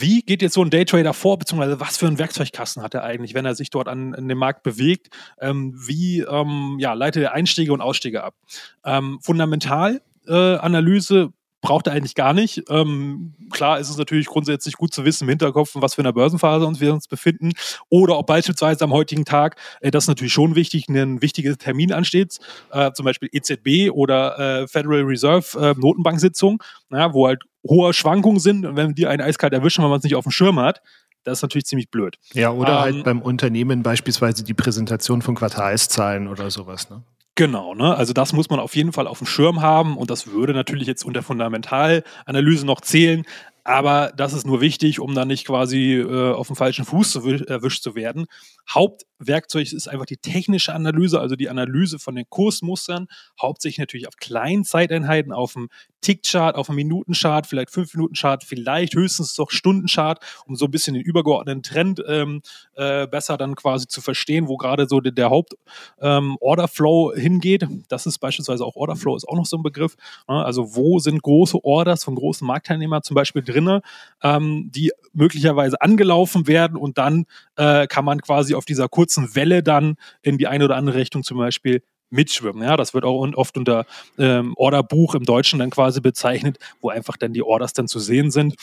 Wie 0.00 0.20
geht 0.22 0.42
jetzt 0.42 0.54
so 0.54 0.62
ein 0.62 0.70
Daytrader 0.70 1.12
vor, 1.12 1.38
beziehungsweise 1.38 1.80
was 1.80 1.96
für 1.96 2.06
einen 2.06 2.20
Werkzeugkasten 2.20 2.82
hat 2.82 2.94
er 2.94 3.02
eigentlich, 3.02 3.34
wenn 3.34 3.44
er 3.46 3.56
sich 3.56 3.70
dort 3.70 3.88
an, 3.88 4.14
an 4.14 4.28
dem 4.28 4.38
Markt 4.38 4.62
bewegt? 4.62 5.08
Ähm, 5.40 5.74
wie 5.76 6.20
ähm, 6.20 6.76
ja, 6.78 6.92
leitet 6.92 7.24
er 7.24 7.32
Einstiege 7.32 7.72
und 7.72 7.80
Ausstiege 7.80 8.22
ab? 8.22 8.36
Ähm, 8.84 9.18
Fundamentalanalyse 9.22 11.20
äh, 11.20 11.30
braucht 11.60 11.86
er 11.86 11.92
eigentlich 11.92 12.14
gar 12.14 12.32
nicht. 12.32 12.64
Ähm, 12.68 13.34
klar 13.50 13.78
ist 13.78 13.90
es 13.90 13.96
natürlich 13.96 14.26
grundsätzlich 14.26 14.74
gut 14.74 14.94
zu 14.94 15.04
wissen 15.04 15.24
im 15.24 15.30
Hinterkopf, 15.30 15.70
was 15.74 15.94
für 15.94 16.02
eine 16.02 16.12
Börsenphase 16.12 16.66
uns 16.66 16.80
wir 16.80 16.92
uns 16.92 17.08
befinden. 17.08 17.52
Oder 17.88 18.18
ob 18.18 18.26
beispielsweise 18.26 18.84
am 18.84 18.92
heutigen 18.92 19.24
Tag, 19.24 19.56
äh, 19.80 19.90
das 19.90 20.04
ist 20.04 20.08
natürlich 20.08 20.32
schon 20.32 20.54
wichtig, 20.54 20.88
ein 20.88 21.20
wichtiger 21.20 21.56
Termin 21.56 21.92
ansteht, 21.92 22.38
äh, 22.70 22.92
zum 22.92 23.04
Beispiel 23.04 23.28
EZB 23.32 23.90
oder 23.90 24.38
äh, 24.62 24.68
Federal 24.68 25.02
Reserve 25.02 25.58
äh, 25.58 25.74
Notenbanksitzung, 25.78 26.62
ja, 26.90 27.12
wo 27.12 27.26
halt 27.26 27.42
hohe 27.66 27.92
Schwankungen 27.92 28.40
sind. 28.40 28.64
Und 28.64 28.76
wenn 28.76 28.94
die 28.94 29.06
einen 29.06 29.22
eiskalt 29.22 29.52
erwischen, 29.52 29.82
wenn 29.82 29.90
man 29.90 29.98
es 29.98 30.04
nicht 30.04 30.14
auf 30.14 30.24
dem 30.24 30.32
Schirm 30.32 30.60
hat, 30.60 30.80
das 31.24 31.38
ist 31.38 31.42
natürlich 31.42 31.66
ziemlich 31.66 31.90
blöd. 31.90 32.16
Ja, 32.32 32.50
oder 32.50 32.80
halt 32.80 32.90
ähm, 32.90 32.94
halt 32.96 33.04
beim 33.04 33.22
Unternehmen 33.22 33.82
beispielsweise 33.82 34.44
die 34.44 34.54
Präsentation 34.54 35.22
von 35.22 35.34
Quartalszahlen 35.34 36.28
oder 36.28 36.50
sowas. 36.50 36.88
Ne? 36.88 37.02
Genau, 37.38 37.72
ne? 37.72 37.94
Also 37.94 38.12
das 38.12 38.32
muss 38.32 38.50
man 38.50 38.58
auf 38.58 38.74
jeden 38.74 38.90
Fall 38.90 39.06
auf 39.06 39.18
dem 39.18 39.26
Schirm 39.28 39.62
haben 39.62 39.96
und 39.96 40.10
das 40.10 40.26
würde 40.26 40.52
natürlich 40.54 40.88
jetzt 40.88 41.04
unter 41.04 41.22
Fundamentalanalyse 41.22 42.66
noch 42.66 42.80
zählen, 42.80 43.24
aber 43.68 44.14
das 44.16 44.32
ist 44.32 44.46
nur 44.46 44.62
wichtig, 44.62 44.98
um 44.98 45.14
dann 45.14 45.28
nicht 45.28 45.46
quasi 45.46 45.96
äh, 45.96 46.32
auf 46.32 46.46
dem 46.46 46.56
falschen 46.56 46.86
Fuß 46.86 47.10
zu, 47.10 47.20
erwischt 47.20 47.82
zu 47.82 47.94
werden. 47.94 48.24
Hauptwerkzeug 48.70 49.70
ist 49.70 49.88
einfach 49.88 50.06
die 50.06 50.16
technische 50.16 50.74
Analyse, 50.74 51.20
also 51.20 51.36
die 51.36 51.50
Analyse 51.50 51.98
von 51.98 52.14
den 52.14 52.24
Kursmustern, 52.30 53.08
hauptsächlich 53.38 53.78
natürlich 53.78 54.08
auf 54.08 54.16
kleinen 54.16 54.64
Zeiteinheiten, 54.64 55.32
auf 55.32 55.52
dem 55.52 55.68
Tickchart, 56.00 56.56
auf 56.56 56.68
dem 56.68 56.76
Minutenchart, 56.76 57.46
vielleicht 57.46 57.70
fünf 57.70 57.92
Minuten 57.92 58.14
Chart, 58.14 58.42
vielleicht 58.42 58.94
höchstens 58.94 59.34
doch 59.34 59.50
Stundenchart, 59.50 60.24
um 60.46 60.56
so 60.56 60.64
ein 60.64 60.70
bisschen 60.70 60.94
den 60.94 61.02
übergeordneten 61.02 61.62
Trend 61.62 62.02
ähm, 62.08 62.40
äh, 62.74 63.06
besser 63.06 63.36
dann 63.36 63.54
quasi 63.54 63.86
zu 63.86 64.00
verstehen, 64.00 64.48
wo 64.48 64.56
gerade 64.56 64.86
so 64.88 65.00
der, 65.00 65.12
der 65.12 65.28
Haupt 65.28 65.54
ähm, 66.00 66.38
hingeht. 67.14 67.66
Das 67.88 68.06
ist 68.06 68.18
beispielsweise 68.18 68.64
auch 68.64 68.76
Orderflow 68.76 69.16
ist 69.16 69.28
auch 69.28 69.36
noch 69.36 69.46
so 69.46 69.58
ein 69.58 69.62
Begriff. 69.62 69.96
Ne? 70.26 70.42
Also 70.42 70.74
wo 70.74 71.00
sind 71.00 71.22
große 71.22 71.62
Orders 71.62 72.04
von 72.04 72.14
großen 72.14 72.46
Marktteilnehmern 72.46 73.02
zum 73.02 73.14
Beispiel 73.14 73.42
drin? 73.42 73.57
Drinne, 73.58 73.82
ähm, 74.22 74.70
die 74.74 74.92
möglicherweise 75.12 75.80
angelaufen 75.80 76.46
werden 76.46 76.76
und 76.76 76.98
dann 76.98 77.26
äh, 77.56 77.86
kann 77.86 78.04
man 78.04 78.20
quasi 78.20 78.54
auf 78.54 78.64
dieser 78.64 78.88
kurzen 78.88 79.34
Welle 79.34 79.62
dann 79.62 79.96
in 80.22 80.38
die 80.38 80.46
eine 80.46 80.64
oder 80.64 80.76
andere 80.76 80.98
Richtung 80.98 81.22
zum 81.22 81.38
Beispiel 81.38 81.82
mitschwimmen. 82.10 82.62
Ja, 82.62 82.76
das 82.76 82.94
wird 82.94 83.04
auch 83.04 83.26
oft 83.34 83.58
unter 83.58 83.84
ähm, 84.18 84.54
Orderbuch 84.56 85.14
im 85.14 85.24
Deutschen 85.24 85.58
dann 85.58 85.70
quasi 85.70 86.00
bezeichnet, 86.00 86.58
wo 86.80 86.88
einfach 86.88 87.16
dann 87.16 87.34
die 87.34 87.42
Orders 87.42 87.74
dann 87.74 87.86
zu 87.86 87.98
sehen 87.98 88.30
sind. 88.30 88.54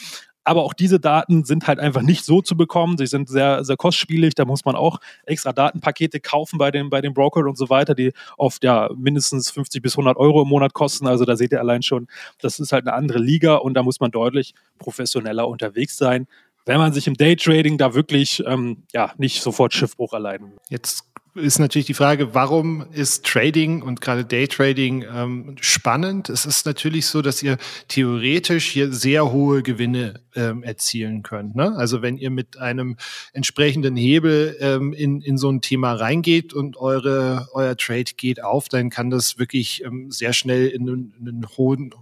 Aber 0.45 0.63
auch 0.63 0.73
diese 0.73 0.99
Daten 0.99 1.43
sind 1.43 1.67
halt 1.67 1.79
einfach 1.79 2.03
nicht 2.03 2.23
so 2.23 2.41
zu 2.41 2.55
bekommen. 2.55 2.97
Sie 2.97 3.07
sind 3.07 3.27
sehr, 3.27 3.65
sehr 3.65 3.75
kostspielig. 3.75 4.35
Da 4.35 4.45
muss 4.45 4.63
man 4.63 4.75
auch 4.75 4.99
extra 5.25 5.51
Datenpakete 5.51 6.19
kaufen 6.19 6.57
bei 6.57 6.71
den, 6.71 6.89
bei 6.89 7.01
den 7.01 7.13
Brokern 7.13 7.47
und 7.47 7.57
so 7.57 7.69
weiter, 7.69 7.95
die 7.95 8.13
oft 8.37 8.63
ja 8.63 8.89
mindestens 8.95 9.49
50 9.49 9.81
bis 9.81 9.93
100 9.93 10.15
Euro 10.17 10.43
im 10.43 10.47
Monat 10.47 10.73
kosten. 10.73 11.07
Also 11.07 11.25
da 11.25 11.35
seht 11.35 11.51
ihr 11.51 11.59
allein 11.59 11.81
schon, 11.81 12.07
das 12.39 12.59
ist 12.59 12.71
halt 12.71 12.87
eine 12.87 12.95
andere 12.95 13.19
Liga 13.19 13.55
und 13.55 13.73
da 13.73 13.83
muss 13.83 13.99
man 13.99 14.11
deutlich 14.11 14.53
professioneller 14.77 15.47
unterwegs 15.47 15.97
sein, 15.97 16.27
wenn 16.65 16.77
man 16.77 16.93
sich 16.93 17.07
im 17.07 17.15
Daytrading 17.15 17.77
da 17.77 17.93
wirklich 17.93 18.43
ähm, 18.45 18.83
ja, 18.93 19.13
nicht 19.17 19.41
sofort 19.41 19.73
Schiffbruch 19.73 20.13
erleiden 20.13 20.51
will. 20.51 20.57
Jetzt 20.69 21.03
ist 21.35 21.59
natürlich 21.59 21.85
die 21.85 21.93
Frage, 21.93 22.33
warum 22.33 22.85
ist 22.93 23.25
Trading 23.25 23.81
und 23.81 23.99
gerade 23.99 24.23
Daytrading 24.23 25.05
ähm, 25.13 25.55
spannend? 25.59 26.29
Es 26.29 26.45
ist 26.45 26.65
natürlich 26.65 27.07
so, 27.07 27.21
dass 27.21 27.43
ihr 27.43 27.57
theoretisch 27.89 28.67
hier 28.67 28.91
sehr 28.93 29.31
hohe 29.31 29.61
Gewinne 29.61 30.21
ähm, 30.33 30.63
erzielen 30.63 31.23
könnt. 31.23 31.55
Ne? 31.55 31.75
Also 31.75 32.01
wenn 32.01 32.17
ihr 32.17 32.29
mit 32.29 32.57
einem 32.57 32.95
entsprechenden 33.33 33.97
Hebel 33.97 34.55
ähm, 34.61 34.93
in, 34.93 35.21
in 35.21 35.37
so 35.37 35.49
ein 35.49 35.59
Thema 35.59 35.93
reingeht 35.93 36.53
und 36.53 36.77
eure, 36.77 37.49
euer 37.53 37.75
Trade 37.75 38.11
geht 38.15 38.41
auf, 38.41 38.69
dann 38.69 38.89
kann 38.89 39.09
das 39.09 39.37
wirklich 39.37 39.83
ähm, 39.83 40.11
sehr 40.11 40.31
schnell 40.31 40.67
in 40.67 40.87
einen, 40.87 41.13
in 41.19 41.27
einen 41.27 41.47
hohen 41.57 41.93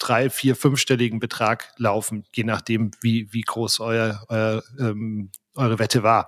drei, 0.00 0.30
vier, 0.30 0.56
fünfstelligen 0.56 1.20
Betrag 1.20 1.72
laufen, 1.76 2.24
je 2.34 2.44
nachdem, 2.44 2.90
wie, 3.00 3.32
wie 3.32 3.42
groß 3.42 3.80
euer, 3.80 4.24
euer 4.28 4.62
ähm, 4.78 5.30
eure 5.54 5.78
Wette 5.78 6.02
war. 6.02 6.26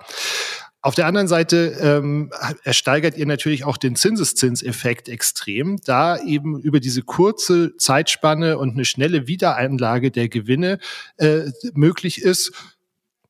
Auf 0.81 0.95
der 0.95 1.07
anderen 1.07 1.29
Seite 1.29 1.77
ähm, 1.79 2.29
ersteigert 2.63 3.15
ihr 3.15 3.25
natürlich 3.25 3.63
auch 3.63 3.77
den 3.77 3.95
Zinseszinseffekt 3.95 5.07
extrem, 5.07 5.77
da 5.85 6.17
eben 6.17 6.59
über 6.59 6.81
diese 6.81 7.03
kurze 7.03 7.77
Zeitspanne 7.77 8.57
und 8.57 8.71
eine 8.71 8.83
schnelle 8.83 9.25
Wiedereinlage 9.25 10.11
der 10.11 10.27
Gewinne 10.27 10.79
äh, 11.15 11.51
möglich 11.73 12.21
ist. 12.21 12.51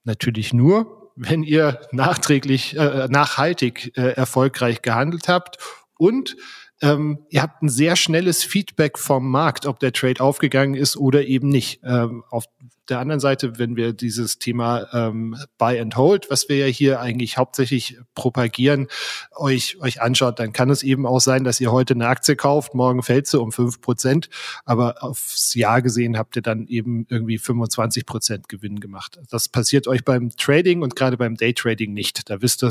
Natürlich 0.03 0.51
nur, 0.51 1.11
wenn 1.15 1.43
ihr 1.43 1.79
nachträglich, 1.91 2.75
äh, 2.75 3.07
nachhaltig 3.09 3.95
äh, 3.97 4.13
erfolgreich 4.13 4.81
gehandelt 4.81 5.27
habt 5.27 5.57
und 5.95 6.35
ähm, 6.83 7.25
ihr 7.29 7.41
habt 7.41 7.63
ein 7.63 7.69
sehr 7.69 7.95
schnelles 7.95 8.43
Feedback 8.43 8.99
vom 8.99 9.31
Markt, 9.31 9.65
ob 9.65 9.79
der 9.79 9.93
Trade 9.93 10.21
aufgegangen 10.21 10.75
ist 10.75 10.97
oder 10.97 11.25
eben 11.25 11.47
nicht. 11.47 11.79
Ähm, 11.83 12.25
auf 12.29 12.43
der 12.89 12.99
anderen 12.99 13.21
Seite, 13.21 13.57
wenn 13.57 13.77
wir 13.77 13.93
dieses 13.93 14.37
Thema 14.37 14.87
ähm, 14.91 15.37
Buy 15.57 15.79
and 15.79 15.95
Hold, 15.95 16.29
was 16.29 16.49
wir 16.49 16.57
ja 16.57 16.65
hier 16.65 16.99
eigentlich 16.99 17.37
hauptsächlich 17.37 17.97
propagieren, 18.15 18.87
euch, 19.33 19.77
euch 19.79 20.01
anschaut, 20.01 20.39
dann 20.39 20.51
kann 20.51 20.69
es 20.69 20.83
eben 20.83 21.05
auch 21.05 21.21
sein, 21.21 21.45
dass 21.45 21.61
ihr 21.61 21.71
heute 21.71 21.93
eine 21.93 22.07
Aktie 22.07 22.35
kauft, 22.35 22.75
morgen 22.75 23.01
fällt 23.01 23.27
sie 23.27 23.39
um 23.39 23.53
fünf 23.53 23.79
Prozent, 23.79 24.29
aber 24.65 25.01
aufs 25.01 25.53
Jahr 25.53 25.81
gesehen 25.81 26.17
habt 26.17 26.35
ihr 26.35 26.41
dann 26.41 26.67
eben 26.67 27.05
irgendwie 27.07 27.37
25 27.37 28.05
Prozent 28.05 28.49
Gewinn 28.49 28.81
gemacht. 28.81 29.21
Das 29.29 29.47
passiert 29.47 29.87
euch 29.87 30.03
beim 30.03 30.31
Trading 30.31 30.81
und 30.81 30.97
gerade 30.97 31.15
beim 31.15 31.35
Daytrading 31.35 31.93
nicht. 31.93 32.29
Da 32.29 32.41
wisst 32.41 32.61
ihr 32.61 32.67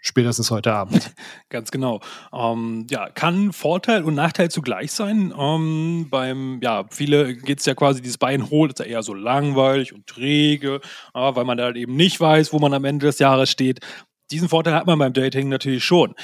spätestens 0.00 0.50
heute 0.50 0.72
Abend. 0.72 1.10
Ganz 1.48 1.70
genau. 1.70 2.00
Ähm, 2.32 2.86
ja, 2.90 3.08
kann 3.10 3.52
Vorteil 3.52 4.04
und 4.04 4.14
Nachteil 4.14 4.50
zugleich 4.50 4.92
sein. 4.92 5.32
Ähm, 5.38 6.08
beim, 6.10 6.60
ja, 6.62 6.86
viele 6.90 7.34
geht 7.34 7.60
es 7.60 7.66
ja 7.66 7.74
quasi, 7.74 8.00
dieses 8.00 8.18
Bein 8.18 8.50
holt, 8.50 8.72
ist 8.72 8.78
ja 8.80 8.84
eher 8.86 9.02
so 9.02 9.14
langweilig 9.14 9.92
und 9.92 10.06
träge, 10.06 10.80
äh, 11.14 11.34
weil 11.34 11.44
man 11.44 11.58
da 11.58 11.64
halt 11.64 11.76
eben 11.76 11.96
nicht 11.96 12.20
weiß, 12.20 12.52
wo 12.52 12.58
man 12.58 12.74
am 12.74 12.84
Ende 12.84 13.06
des 13.06 13.18
Jahres 13.18 13.50
steht. 13.50 13.80
Diesen 14.30 14.48
Vorteil 14.48 14.74
hat 14.74 14.86
man 14.86 14.98
beim 14.98 15.12
Dating 15.12 15.48
natürlich 15.48 15.84
schon. 15.84 16.14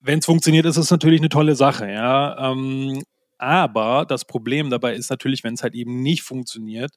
Wenn 0.00 0.18
es 0.18 0.26
funktioniert, 0.26 0.66
ist 0.66 0.76
es 0.76 0.90
natürlich 0.90 1.20
eine 1.20 1.28
tolle 1.28 1.54
Sache, 1.54 1.90
ja. 1.90 2.50
Ähm, 2.50 3.02
aber 3.38 4.04
das 4.06 4.24
Problem 4.24 4.70
dabei 4.70 4.94
ist 4.94 5.10
natürlich, 5.10 5.42
wenn 5.42 5.54
es 5.54 5.62
halt 5.62 5.74
eben 5.74 6.02
nicht 6.02 6.22
funktioniert, 6.22 6.92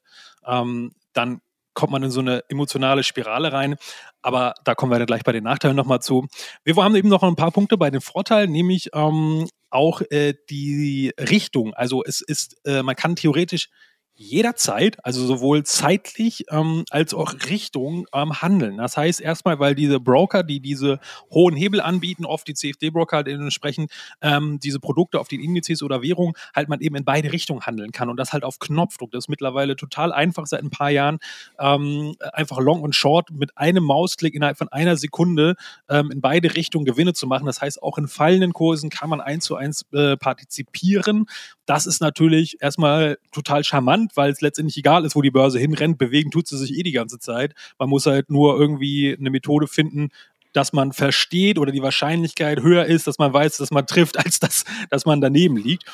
ähm, 0.46 0.92
dann 1.12 1.40
kommt 1.76 1.92
man 1.92 2.02
in 2.02 2.10
so 2.10 2.20
eine 2.20 2.42
emotionale 2.48 3.04
Spirale 3.04 3.52
rein. 3.52 3.76
Aber 4.22 4.54
da 4.64 4.74
kommen 4.74 4.90
wir 4.90 4.98
dann 4.98 5.06
gleich 5.06 5.22
bei 5.22 5.32
den 5.32 5.44
Nachteilen 5.44 5.76
nochmal 5.76 6.00
zu. 6.00 6.26
Wir 6.64 6.74
haben 6.76 6.96
eben 6.96 7.08
noch 7.08 7.22
ein 7.22 7.36
paar 7.36 7.52
Punkte 7.52 7.76
bei 7.76 7.90
den 7.90 8.00
Vorteilen, 8.00 8.50
nämlich 8.50 8.90
ähm, 8.94 9.46
auch 9.70 10.00
äh, 10.10 10.34
die 10.50 11.12
Richtung. 11.20 11.74
Also 11.74 12.02
es 12.04 12.22
ist, 12.22 12.56
äh, 12.64 12.82
man 12.82 12.96
kann 12.96 13.14
theoretisch 13.14 13.68
jederzeit, 14.16 15.04
also 15.04 15.24
sowohl 15.26 15.62
zeitlich 15.64 16.46
ähm, 16.50 16.84
als 16.90 17.12
auch 17.12 17.34
Richtung 17.50 18.06
ähm, 18.14 18.40
handeln. 18.40 18.78
Das 18.78 18.96
heißt 18.96 19.20
erstmal, 19.20 19.58
weil 19.58 19.74
diese 19.74 20.00
Broker, 20.00 20.42
die 20.42 20.60
diese 20.60 20.98
hohen 21.30 21.54
Hebel 21.54 21.82
anbieten, 21.82 22.24
oft 22.24 22.48
die 22.48 22.54
CFD-Broker 22.54 23.18
halt 23.18 23.28
entsprechend 23.28 23.92
ähm, 24.22 24.58
diese 24.58 24.80
Produkte 24.80 25.20
auf 25.20 25.28
den 25.28 25.40
Indizes 25.40 25.82
oder 25.82 26.02
Währungen, 26.02 26.34
halt 26.54 26.68
man 26.68 26.80
eben 26.80 26.96
in 26.96 27.04
beide 27.04 27.30
Richtungen 27.30 27.66
handeln 27.66 27.92
kann 27.92 28.08
und 28.08 28.16
das 28.16 28.32
halt 28.32 28.42
auf 28.42 28.58
Knopfdruck. 28.58 29.12
Das 29.12 29.24
ist 29.24 29.28
mittlerweile 29.28 29.76
total 29.76 30.12
einfach 30.12 30.46
seit 30.46 30.62
ein 30.62 30.70
paar 30.70 30.90
Jahren, 30.90 31.18
ähm, 31.58 32.16
einfach 32.32 32.58
Long 32.58 32.80
und 32.80 32.94
Short 32.94 33.30
mit 33.32 33.56
einem 33.58 33.84
Mausklick 33.84 34.34
innerhalb 34.34 34.56
von 34.56 34.68
einer 34.68 34.96
Sekunde 34.96 35.56
ähm, 35.90 36.10
in 36.10 36.22
beide 36.22 36.54
Richtungen 36.54 36.86
Gewinne 36.86 37.12
zu 37.12 37.26
machen. 37.26 37.44
Das 37.44 37.60
heißt, 37.60 37.82
auch 37.82 37.98
in 37.98 38.08
fallenden 38.08 38.54
Kursen 38.54 38.88
kann 38.88 39.10
man 39.10 39.20
eins 39.20 39.44
zu 39.44 39.56
eins 39.56 39.84
äh, 39.92 40.16
partizipieren. 40.16 41.26
Das 41.66 41.86
ist 41.86 42.00
natürlich 42.00 42.62
erstmal 42.62 43.18
total 43.30 43.62
charmant 43.62 44.05
spannend, 44.06 44.16
weil 44.16 44.30
es 44.30 44.40
letztendlich 44.40 44.76
egal 44.76 45.04
ist, 45.04 45.16
wo 45.16 45.22
die 45.22 45.30
Börse 45.30 45.58
hinrennt. 45.58 45.98
Bewegen 45.98 46.30
tut 46.30 46.46
sie 46.46 46.58
sich 46.58 46.76
eh 46.76 46.82
die 46.82 46.92
ganze 46.92 47.18
Zeit. 47.18 47.54
Man 47.78 47.88
muss 47.88 48.06
halt 48.06 48.30
nur 48.30 48.58
irgendwie 48.58 49.16
eine 49.18 49.30
Methode 49.30 49.66
finden, 49.66 50.08
dass 50.52 50.72
man 50.72 50.92
versteht 50.92 51.58
oder 51.58 51.72
die 51.72 51.82
Wahrscheinlichkeit 51.82 52.62
höher 52.62 52.86
ist, 52.86 53.06
dass 53.06 53.18
man 53.18 53.32
weiß, 53.32 53.58
dass 53.58 53.70
man 53.70 53.86
trifft, 53.86 54.18
als 54.24 54.38
dass, 54.38 54.64
dass 54.90 55.06
man 55.06 55.20
daneben 55.20 55.56
liegt. 55.56 55.84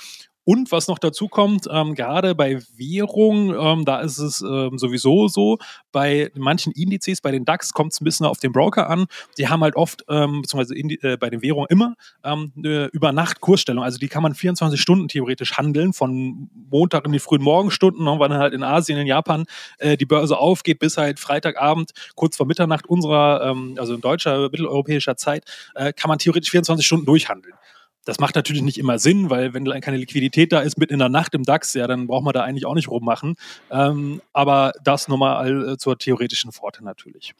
Und 0.44 0.72
was 0.72 0.88
noch 0.88 0.98
dazu 0.98 1.28
kommt, 1.28 1.68
ähm, 1.70 1.94
gerade 1.94 2.34
bei 2.34 2.60
Währung, 2.76 3.54
ähm, 3.54 3.84
da 3.84 4.00
ist 4.00 4.18
es 4.18 4.40
ähm, 4.40 4.76
sowieso 4.76 5.28
so, 5.28 5.58
bei 5.92 6.30
manchen 6.34 6.72
Indizes, 6.72 7.20
bei 7.20 7.30
den 7.30 7.44
DAX 7.44 7.72
kommt 7.72 7.92
es 7.92 8.00
ein 8.00 8.04
bisschen 8.04 8.26
auf 8.26 8.38
den 8.38 8.50
Broker 8.50 8.90
an. 8.90 9.06
Die 9.38 9.48
haben 9.48 9.62
halt 9.62 9.76
oft, 9.76 10.04
ähm, 10.08 10.42
beziehungsweise 10.42 10.74
Indi 10.74 10.98
äh, 11.02 11.16
bei 11.16 11.30
den 11.30 11.42
Währungen 11.42 11.68
immer, 11.70 11.94
ähm, 12.24 12.52
eine 12.56 12.86
über 12.86 13.12
Nacht 13.12 13.40
Kursstellung. 13.40 13.84
Also 13.84 13.98
die 13.98 14.08
kann 14.08 14.22
man 14.22 14.34
24 14.34 14.80
Stunden 14.80 15.06
theoretisch 15.06 15.56
handeln, 15.56 15.92
von 15.92 16.50
Montag 16.70 17.06
in 17.06 17.12
die 17.12 17.20
frühen 17.20 17.42
Morgenstunden, 17.42 18.04
ne, 18.04 18.14
wann 18.18 18.34
halt 18.34 18.52
in 18.52 18.64
Asien, 18.64 18.98
in 18.98 19.06
Japan 19.06 19.44
äh, 19.78 19.96
die 19.96 20.06
Börse 20.06 20.38
aufgeht, 20.38 20.80
bis 20.80 20.96
halt 20.96 21.20
Freitagabend, 21.20 21.92
kurz 22.16 22.36
vor 22.36 22.46
Mitternacht 22.46 22.86
unserer, 22.86 23.42
ähm, 23.48 23.76
also 23.78 23.94
in 23.94 24.00
deutscher, 24.00 24.50
mitteleuropäischer 24.50 25.16
Zeit, 25.16 25.44
äh, 25.76 25.92
kann 25.92 26.08
man 26.08 26.18
theoretisch 26.18 26.50
24 26.50 26.84
Stunden 26.84 27.06
durchhandeln. 27.06 27.54
Das 28.04 28.18
macht 28.18 28.34
natürlich 28.34 28.62
nicht 28.62 28.78
immer 28.78 28.98
Sinn, 28.98 29.30
weil 29.30 29.54
wenn 29.54 29.64
keine 29.80 29.96
Liquidität 29.96 30.52
da 30.52 30.60
ist, 30.60 30.78
mitten 30.78 30.94
in 30.94 30.98
der 30.98 31.08
Nacht 31.08 31.34
im 31.34 31.44
DAX, 31.44 31.74
ja, 31.74 31.86
dann 31.86 32.06
braucht 32.06 32.24
man 32.24 32.32
da 32.32 32.42
eigentlich 32.42 32.66
auch 32.66 32.74
nicht 32.74 32.88
rummachen. 32.88 33.36
Ähm, 33.70 34.20
aber 34.32 34.72
das 34.82 35.08
nochmal 35.08 35.68
äh, 35.68 35.76
zur 35.78 35.98
theoretischen 35.98 36.52
Vorteil 36.52 36.84
natürlich. 36.84 37.34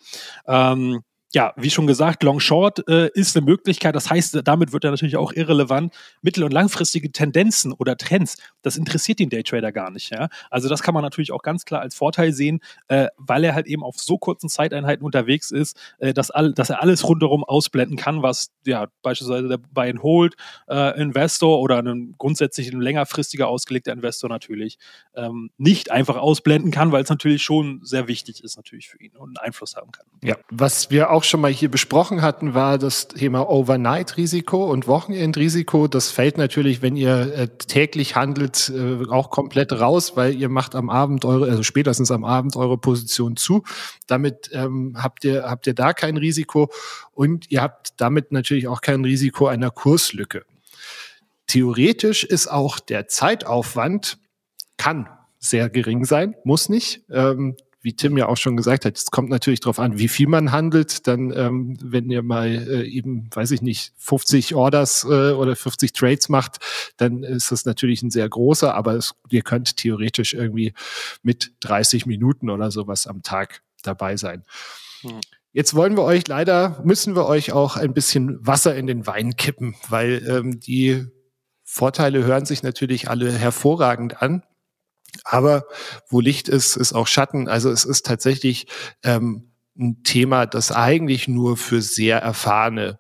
Ähm, 0.47 1.03
ja, 1.35 1.55
wie 1.57 1.71
schon 1.71 1.87
gesagt, 1.87 2.23
Long 2.23 2.41
Short 2.41 2.87
äh, 2.89 3.09
ist 3.15 3.37
eine 3.37 3.47
Möglichkeit. 3.47 3.97
Das 3.97 4.11
heißt, 4.11 4.41
damit 4.45 4.73
wird 4.73 4.85
er 4.85 4.91
natürlich 4.91 5.17
auch 5.17 5.33
irrelevant. 5.33 5.95
Mittel- 6.21 6.45
und 6.45 6.53
langfristige 6.53 7.11
Tendenzen 7.11 7.73
oder 7.73 7.97
Trends, 7.97 8.37
das 8.61 8.77
interessiert 8.77 9.19
den 9.19 9.31
Daytrader 9.31 9.73
gar 9.73 9.91
nicht. 9.91 10.11
Ja? 10.11 10.29
Also 10.51 10.69
das 10.69 10.83
kann 10.83 10.93
man 10.93 11.03
natürlich 11.03 11.33
auch 11.33 11.43
ganz 11.43 11.65
klar 11.65 11.81
als 11.81 11.95
Vorteil 11.95 12.33
sehen, 12.33 12.61
äh, 12.89 13.09
weil 13.17 13.45
er 13.45 13.55
halt 13.55 13.67
eben 13.67 13.83
auf 13.83 13.99
so 13.99 14.19
kurzen 14.19 14.49
Zeiteinheiten 14.49 15.05
unterwegs 15.05 15.51
ist, 15.51 15.79
äh, 15.99 16.13
dass, 16.13 16.31
all, 16.31 16.53
dass 16.53 16.71
er 16.71 16.83
alles 16.83 17.09
rundherum 17.09 17.45
ausblenden 17.45 17.97
kann, 17.97 18.23
was 18.23 18.51
ja 18.67 18.89
beispielsweise 19.03 19.49
der 19.49 19.59
Buy 19.59 19.91
and 19.91 20.03
Hold 20.03 20.35
äh, 20.69 21.01
Investor 21.01 21.61
oder 21.61 21.79
ein 21.79 22.15
grundsätzlich 22.19 22.71
ein 22.73 22.81
längerfristiger 22.81 23.49
ausgelegter 23.49 23.93
Investor 23.93 24.29
natürlich 24.29 24.79
ähm, 25.15 25.51
nicht 25.57 25.91
einfach 25.91 26.17
ausblenden 26.17 26.71
kann, 26.71 26.93
weil 26.93 27.03
es 27.03 27.09
natürlich 27.09 27.43
schon 27.43 27.81
sehr 27.83 28.07
wichtig 28.07 28.45
ist 28.45 28.57
natürlich 28.57 28.89
für 28.89 29.01
ihn 29.01 29.17
und 29.17 29.31
einen 29.31 29.47
Einfluss 29.47 29.77
haben 29.77 29.93
kann. 29.93 30.07
Ja, 30.23 30.37
was 30.51 30.91
wir 30.91 31.11
auch 31.11 31.22
auch 31.23 31.25
schon 31.25 31.41
mal 31.41 31.53
hier 31.53 31.71
besprochen 31.71 32.21
hatten, 32.21 32.53
war 32.53 32.79
das 32.79 33.07
Thema 33.07 33.49
Overnight-Risiko 33.49 34.69
und 34.69 34.89
Wochenend-Risiko. 34.89 35.87
Das 35.87 36.11
fällt 36.11 36.37
natürlich, 36.37 36.83
wenn 36.83 36.97
ihr 36.97 37.33
äh, 37.33 37.47
täglich 37.47 38.17
handelt, 38.17 38.73
äh, 38.75 39.09
auch 39.09 39.31
komplett 39.31 39.73
raus, 39.73 40.17
weil 40.17 40.35
ihr 40.35 40.49
macht 40.49 40.75
am 40.75 40.91
Abend 40.91 41.25
eure, 41.25 41.49
also 41.49 41.63
spätestens 41.63 42.11
am 42.11 42.25
Abend 42.25 42.57
eure 42.57 42.77
Position 42.77 43.37
zu. 43.37 43.63
Damit 44.09 44.51
ähm, 44.53 44.97
habt 45.01 45.25
ihr 45.25 45.45
habt 45.45 45.69
ihr 45.69 45.75
da 45.75 45.93
kein 45.93 46.17
Risiko 46.17 46.73
und 47.13 47.49
ihr 47.53 47.63
habt 47.63 48.01
damit 48.01 48.33
natürlich 48.33 48.67
auch 48.67 48.81
kein 48.81 49.05
Risiko 49.05 49.47
einer 49.47 49.71
Kurslücke. 49.71 50.45
Theoretisch 51.47 52.25
ist 52.25 52.49
auch 52.49 52.81
der 52.81 53.07
Zeitaufwand 53.07 54.19
kann 54.77 55.09
sehr 55.39 55.71
gering 55.71 56.05
sein, 56.05 56.35
muss 56.43 56.69
nicht. 56.69 57.05
Ähm, 57.13 57.55
wie 57.83 57.95
Tim 57.95 58.17
ja 58.17 58.29
auch 58.29 58.37
schon 58.37 58.57
gesagt 58.57 58.85
hat, 58.85 58.97
es 58.97 59.11
kommt 59.11 59.29
natürlich 59.29 59.61
darauf 59.61 59.79
an, 59.79 59.99
wie 59.99 60.09
viel 60.09 60.29
man 60.29 60.53
handelt. 60.53 61.07
Dann, 61.09 61.33
ähm, 61.37 61.77
wenn 61.83 62.09
ihr 62.11 62.23
mal 62.23 62.49
äh, 62.49 62.87
eben, 62.89 63.29
weiß 63.35 63.51
ich 63.51 63.61
nicht, 63.61 63.93
50 63.99 64.55
Orders 64.55 65.05
äh, 65.05 65.33
oder 65.33 65.57
50 65.57 65.93
Trades 65.93 66.29
macht, 66.29 66.59
dann 66.97 67.25
ist 67.25 67.51
das 67.51 67.65
natürlich 67.65 68.03
ein 68.03 68.11
sehr 68.11 68.29
großer, 68.29 68.75
aber 68.75 68.95
es, 68.95 69.15
ihr 69.31 69.43
könnt 69.43 69.77
theoretisch 69.77 70.33
irgendwie 70.33 70.75
mit 71.23 71.53
30 71.61 72.07
Minuten 72.07 72.51
oder 72.51 72.71
sowas 72.71 73.07
am 73.07 73.23
Tag 73.23 73.63
dabei 73.83 74.17
sein. 74.17 74.45
Hm. 75.03 75.21
Jetzt 75.53 75.75
wollen 75.75 75.97
wir 75.97 76.05
euch 76.05 76.27
leider, 76.29 76.81
müssen 76.85 77.15
wir 77.15 77.27
euch 77.27 77.53
auch 77.53 77.77
ein 77.77 77.93
bisschen 77.93 78.47
Wasser 78.47 78.75
in 78.75 78.87
den 78.87 79.07
Wein 79.07 79.37
kippen, 79.37 79.75
weil 79.89 80.25
ähm, 80.27 80.61
die 80.61 81.05
Vorteile 81.63 82.25
hören 82.25 82.47
sich 82.47 82.63
natürlich 82.63 83.11
alle 83.11 83.31
hervorragend 83.31 84.23
an. 84.23 84.43
Aber 85.25 85.65
wo 86.09 86.21
Licht 86.21 86.49
ist, 86.49 86.77
ist 86.77 86.93
auch 86.93 87.07
Schatten. 87.07 87.49
Also 87.49 87.71
es 87.71 87.85
ist 87.85 88.07
tatsächlich 88.07 88.67
ähm, 89.03 89.53
ein 89.79 90.03
Thema, 90.03 90.47
das 90.47 90.73
eigentlich 90.73 91.29
nur 91.29 91.57
für 91.57 91.83
sehr 91.83 92.19
erfahrene 92.19 92.99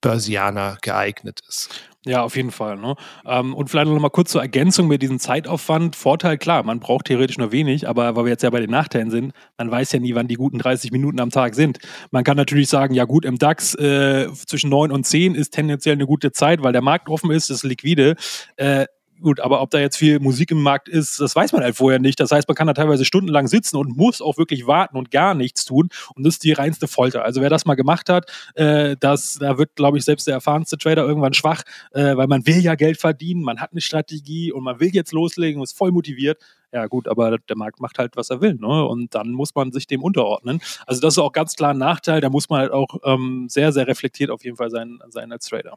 Börsianer 0.00 0.78
geeignet 0.82 1.40
ist. 1.48 1.70
Ja, 2.04 2.22
auf 2.22 2.34
jeden 2.34 2.50
Fall. 2.50 2.76
Ne? 2.78 2.96
Ähm, 3.24 3.54
und 3.54 3.70
vielleicht 3.70 3.86
noch 3.86 3.98
mal 4.00 4.10
kurz 4.10 4.32
zur 4.32 4.42
Ergänzung 4.42 4.88
mit 4.88 5.02
diesem 5.02 5.20
Zeitaufwand. 5.20 5.94
Vorteil, 5.94 6.36
klar, 6.36 6.64
man 6.64 6.80
braucht 6.80 7.04
theoretisch 7.04 7.38
nur 7.38 7.52
wenig, 7.52 7.88
aber 7.88 8.16
weil 8.16 8.24
wir 8.24 8.30
jetzt 8.30 8.42
ja 8.42 8.50
bei 8.50 8.58
den 8.58 8.70
Nachteilen 8.70 9.10
sind, 9.12 9.32
man 9.56 9.70
weiß 9.70 9.92
ja 9.92 10.00
nie, 10.00 10.16
wann 10.16 10.26
die 10.26 10.34
guten 10.34 10.58
30 10.58 10.90
Minuten 10.90 11.20
am 11.20 11.30
Tag 11.30 11.54
sind. 11.54 11.78
Man 12.10 12.24
kann 12.24 12.36
natürlich 12.36 12.68
sagen, 12.68 12.94
ja 12.94 13.04
gut, 13.04 13.24
im 13.24 13.38
DAX 13.38 13.76
äh, 13.76 14.26
zwischen 14.34 14.68
9 14.68 14.90
und 14.90 15.06
10 15.06 15.36
ist 15.36 15.50
tendenziell 15.50 15.94
eine 15.94 16.06
gute 16.06 16.32
Zeit, 16.32 16.60
weil 16.64 16.72
der 16.72 16.82
Markt 16.82 17.08
offen 17.08 17.30
ist, 17.30 17.50
ist 17.50 17.62
liquide. 17.62 18.16
Äh, 18.56 18.86
Gut, 19.22 19.38
aber 19.38 19.62
ob 19.62 19.70
da 19.70 19.78
jetzt 19.78 19.96
viel 19.96 20.18
Musik 20.18 20.50
im 20.50 20.60
Markt 20.62 20.88
ist, 20.88 21.20
das 21.20 21.36
weiß 21.36 21.52
man 21.52 21.62
halt 21.62 21.76
vorher 21.76 22.00
nicht. 22.00 22.18
Das 22.18 22.32
heißt, 22.32 22.48
man 22.48 22.56
kann 22.56 22.66
da 22.66 22.72
teilweise 22.74 23.04
stundenlang 23.04 23.46
sitzen 23.46 23.76
und 23.76 23.96
muss 23.96 24.20
auch 24.20 24.36
wirklich 24.36 24.66
warten 24.66 24.96
und 24.96 25.12
gar 25.12 25.34
nichts 25.34 25.64
tun. 25.64 25.90
Und 26.16 26.26
das 26.26 26.34
ist 26.34 26.44
die 26.44 26.52
reinste 26.52 26.88
Folter. 26.88 27.24
Also 27.24 27.40
wer 27.40 27.48
das 27.48 27.64
mal 27.64 27.76
gemacht 27.76 28.08
hat, 28.08 28.30
äh, 28.54 28.96
das, 28.98 29.38
da 29.38 29.58
wird, 29.58 29.76
glaube 29.76 29.98
ich, 29.98 30.04
selbst 30.04 30.26
der 30.26 30.34
erfahrenste 30.34 30.76
Trader 30.76 31.06
irgendwann 31.06 31.34
schwach, 31.34 31.62
äh, 31.92 32.16
weil 32.16 32.26
man 32.26 32.44
will 32.46 32.58
ja 32.58 32.74
Geld 32.74 32.98
verdienen, 32.98 33.42
man 33.42 33.60
hat 33.60 33.70
eine 33.70 33.80
Strategie 33.80 34.50
und 34.50 34.64
man 34.64 34.80
will 34.80 34.90
jetzt 34.92 35.12
loslegen 35.12 35.60
und 35.60 35.64
ist 35.64 35.78
voll 35.78 35.92
motiviert. 35.92 36.38
Ja 36.72 36.86
gut, 36.86 37.06
aber 37.06 37.36
der 37.36 37.56
Markt 37.56 37.80
macht 37.80 37.98
halt, 37.98 38.16
was 38.16 38.30
er 38.30 38.40
will. 38.40 38.54
Ne? 38.54 38.86
Und 38.86 39.14
dann 39.14 39.30
muss 39.32 39.54
man 39.54 39.72
sich 39.72 39.86
dem 39.86 40.02
unterordnen. 40.02 40.60
Also 40.86 41.02
das 41.02 41.14
ist 41.14 41.18
auch 41.18 41.32
ganz 41.32 41.54
klar 41.54 41.74
ein 41.74 41.78
Nachteil. 41.78 42.22
Da 42.22 42.30
muss 42.30 42.48
man 42.48 42.60
halt 42.60 42.72
auch 42.72 42.98
ähm, 43.04 43.46
sehr, 43.50 43.72
sehr 43.72 43.86
reflektiert 43.86 44.30
auf 44.30 44.42
jeden 44.42 44.56
Fall 44.56 44.70
sein, 44.70 44.98
sein 45.10 45.30
als 45.32 45.46
Trader. 45.46 45.76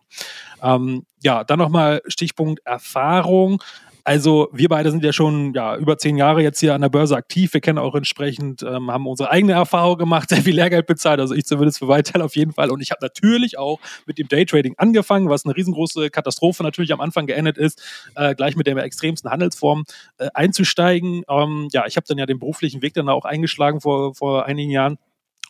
Ähm, 0.64 1.06
ja, 1.22 1.44
dann 1.44 1.60
nochmal 1.60 2.02
Stichpunkt 2.08 2.66
Erfahrung. 2.66 3.62
Also 4.08 4.50
wir 4.54 4.70
beide 4.70 4.92
sind 4.92 5.04
ja 5.04 5.12
schon 5.12 5.56
ja, 5.56 5.76
über 5.78 5.98
zehn 5.98 6.16
Jahre 6.16 6.44
jetzt 6.44 6.60
hier 6.60 6.76
an 6.76 6.82
der 6.82 6.90
Börse 6.90 7.16
aktiv. 7.16 7.52
Wir 7.56 7.60
kennen 7.60 7.80
auch 7.80 7.96
entsprechend, 7.96 8.62
ähm, 8.62 8.92
haben 8.92 9.08
unsere 9.08 9.32
eigene 9.32 9.54
Erfahrung 9.54 9.98
gemacht, 9.98 10.30
sehr 10.30 10.44
viel 10.44 10.54
Lehrgeld 10.54 10.86
bezahlt. 10.86 11.20
Also 11.20 11.34
ich 11.34 11.46
zumindest 11.46 11.80
für 11.80 11.88
Weiteil 11.88 12.22
auf 12.22 12.36
jeden 12.36 12.54
Fall. 12.54 12.70
Und 12.70 12.82
ich 12.82 12.92
habe 12.92 13.00
natürlich 13.02 13.58
auch 13.58 13.80
mit 14.06 14.20
dem 14.20 14.28
Daytrading 14.28 14.76
angefangen, 14.78 15.28
was 15.30 15.44
eine 15.44 15.58
riesengroße 15.58 16.12
Katastrophe 16.12 16.62
natürlich 16.62 16.94
am 16.94 17.02
Anfang 17.02 17.26
geendet 17.26 17.58
ist, 17.58 17.82
äh, 18.14 18.36
gleich 18.36 18.56
mit 18.56 18.68
der 18.68 18.78
extremsten 18.78 19.32
Handelsform 19.32 19.86
äh, 20.20 20.30
einzusteigen. 20.36 21.24
Ähm, 21.28 21.68
ja, 21.72 21.88
ich 21.88 21.98
habe 21.98 22.06
dann 22.08 22.20
ja 22.20 22.28
den 22.28 22.38
beruflichen 22.38 22.84
Weg 22.84 22.94
dann 22.94 23.10
auch 23.10 23.26
eingeschlagen 23.26 23.82
vor, 23.82 24.14
vor 24.14 24.46
einigen 24.46 24.70
Jahren 24.70 25.00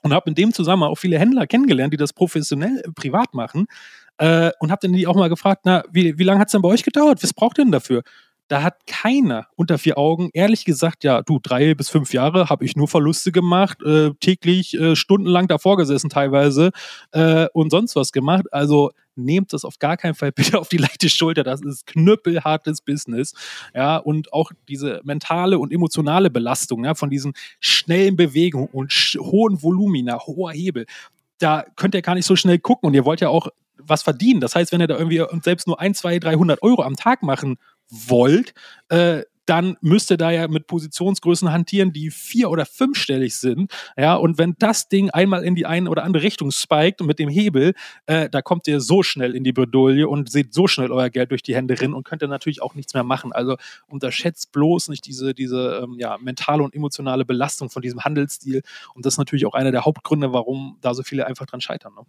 und 0.02 0.14
habe 0.14 0.30
in 0.30 0.36
dem 0.36 0.54
Zusammenhang 0.54 0.92
auch 0.92 0.98
viele 0.98 1.20
Händler 1.20 1.46
kennengelernt, 1.46 1.92
die 1.92 1.98
das 1.98 2.14
professionell 2.14 2.84
äh, 2.86 2.92
privat 2.94 3.34
machen. 3.34 3.66
Äh, 4.18 4.52
und 4.60 4.72
habe 4.72 4.80
dann 4.84 4.94
die 4.94 5.08
auch 5.08 5.16
mal 5.16 5.28
gefragt, 5.28 5.64
na, 5.66 5.84
wie, 5.92 6.18
wie 6.18 6.24
lange 6.24 6.40
hat 6.40 6.48
es 6.48 6.54
denn 6.54 6.62
bei 6.62 6.70
euch 6.70 6.84
gedauert? 6.84 7.22
Was 7.22 7.34
braucht 7.34 7.58
ihr 7.60 7.66
denn 7.66 7.74
dafür? 7.74 8.02
Da 8.48 8.62
hat 8.62 8.86
keiner 8.86 9.48
unter 9.56 9.78
vier 9.80 9.98
Augen 9.98 10.30
ehrlich 10.34 10.66
gesagt, 10.66 11.04
ja, 11.04 11.24
du, 11.24 11.40
drei 11.42 11.74
bis 11.74 11.90
fünf 11.90 12.14
Jahre 12.14 12.50
habe 12.50 12.64
ich 12.64 12.76
nur 12.76 12.88
Verluste 12.88 13.32
gemacht, 13.32 13.82
äh, 13.82 14.12
täglich 14.20 14.76
äh, 14.76 14.96
stundenlang 14.96 15.48
davor 15.48 15.78
gesessen 15.78 16.10
teilweise 16.10 16.72
äh, 17.12 17.48
und 17.54 17.72
sonst 17.72 17.96
was 17.96 18.12
gemacht. 18.12 18.46
Also 18.52 18.92
nehmt 19.16 19.54
das 19.54 19.66
auf 19.66 19.80
gar 19.80 19.98
keinen 19.98 20.14
Fall 20.14 20.32
bitte 20.36 20.60
auf 20.60 20.70
die 20.70 20.78
leichte 20.78 21.10
Schulter. 21.10 21.44
Das 21.44 21.62
ist 21.62 21.88
knüppelhartes 21.88 22.82
Business. 22.82 23.34
Ja, 23.74 23.98
und 23.98 24.32
auch 24.32 24.52
diese 24.68 25.02
mentale 25.04 25.58
und 25.58 25.74
emotionale 25.74 26.30
Belastung 26.30 26.86
ja, 26.86 26.94
von 26.94 27.10
diesen 27.10 27.34
schnellen 27.60 28.16
Bewegungen 28.16 28.70
und 28.72 28.92
hohen 29.20 29.62
Volumina, 29.62 30.20
hoher 30.20 30.52
Hebel. 30.52 30.86
Da 31.40 31.66
könnt 31.76 31.96
ihr 31.96 32.02
gar 32.02 32.16
nicht 32.16 32.26
so 32.26 32.36
schnell 32.36 32.60
gucken 32.60 32.88
und 32.88 32.94
ihr 32.94 33.06
wollt 33.06 33.22
ja 33.22 33.30
auch 33.30 33.50
was 33.78 34.04
verdienen. 34.04 34.40
Das 34.40 34.56
heißt, 34.56 34.72
wenn 34.72 34.82
ihr 34.82 34.88
da 34.88 34.98
irgendwie 34.98 35.24
selbst 35.42 35.68
nur 35.68 35.80
ein, 35.80 35.94
zwei, 35.94 36.18
300 36.20 36.62
Euro 36.62 36.84
am 36.84 36.96
Tag 36.96 37.24
machen 37.24 37.58
wollt, 37.90 38.54
äh, 38.90 39.24
dann 39.46 39.78
müsst 39.82 40.12
ihr 40.12 40.18
da 40.18 40.32
ja 40.32 40.48
mit 40.48 40.68
Positionsgrößen 40.68 41.52
hantieren, 41.52 41.94
die 41.94 42.10
vier- 42.12 42.50
oder 42.50 42.66
fünfstellig 42.66 43.36
sind. 43.36 43.72
Ja, 43.98 44.16
und 44.16 44.38
wenn 44.38 44.56
das 44.60 44.90
Ding 44.90 45.10
einmal 45.12 45.44
in 45.44 45.56
die 45.56 45.66
eine 45.66 45.90
oder 45.90 46.04
andere 46.04 46.24
Richtung 46.24 46.52
spiked 46.52 47.02
mit 47.02 47.20
dem 47.20 47.30
Hebel, 47.30 47.74
äh, 48.08 48.30
da 48.30 48.42
kommt 48.42 48.68
ihr 48.68 48.82
so 48.82 49.04
schnell 49.04 49.36
in 49.36 49.44
die 49.44 49.54
Bredouille 49.54 50.08
und 50.08 50.32
seht 50.32 50.54
so 50.54 50.68
schnell 50.68 50.92
euer 50.92 51.10
Geld 51.10 51.32
durch 51.32 51.44
die 51.44 51.56
Hände 51.56 51.80
rinnen 51.80 51.94
und 51.94 52.04
könnt 52.04 52.22
ihr 52.24 52.28
natürlich 52.28 52.62
auch 52.62 52.76
nichts 52.76 52.94
mehr 52.94 53.04
machen. 53.04 53.32
Also 53.32 53.56
unterschätzt 53.88 54.52
bloß 54.52 54.90
nicht 54.90 55.06
diese, 55.06 55.34
diese 55.34 55.82
ähm, 55.84 55.96
ja, 56.00 56.18
mentale 56.18 56.64
und 56.64 56.74
emotionale 56.74 57.26
Belastung 57.26 57.70
von 57.70 57.82
diesem 57.82 58.04
Handelsstil. 58.04 58.64
Und 58.94 59.06
das 59.06 59.14
ist 59.14 59.18
natürlich 59.18 59.46
auch 59.46 59.54
einer 59.54 59.72
der 59.72 59.86
Hauptgründe, 59.86 60.34
warum 60.34 60.78
da 60.82 60.94
so 60.94 61.04
viele 61.04 61.28
einfach 61.28 61.46
dran 61.46 61.62
scheitern. 61.62 61.94
Ne? 61.96 62.02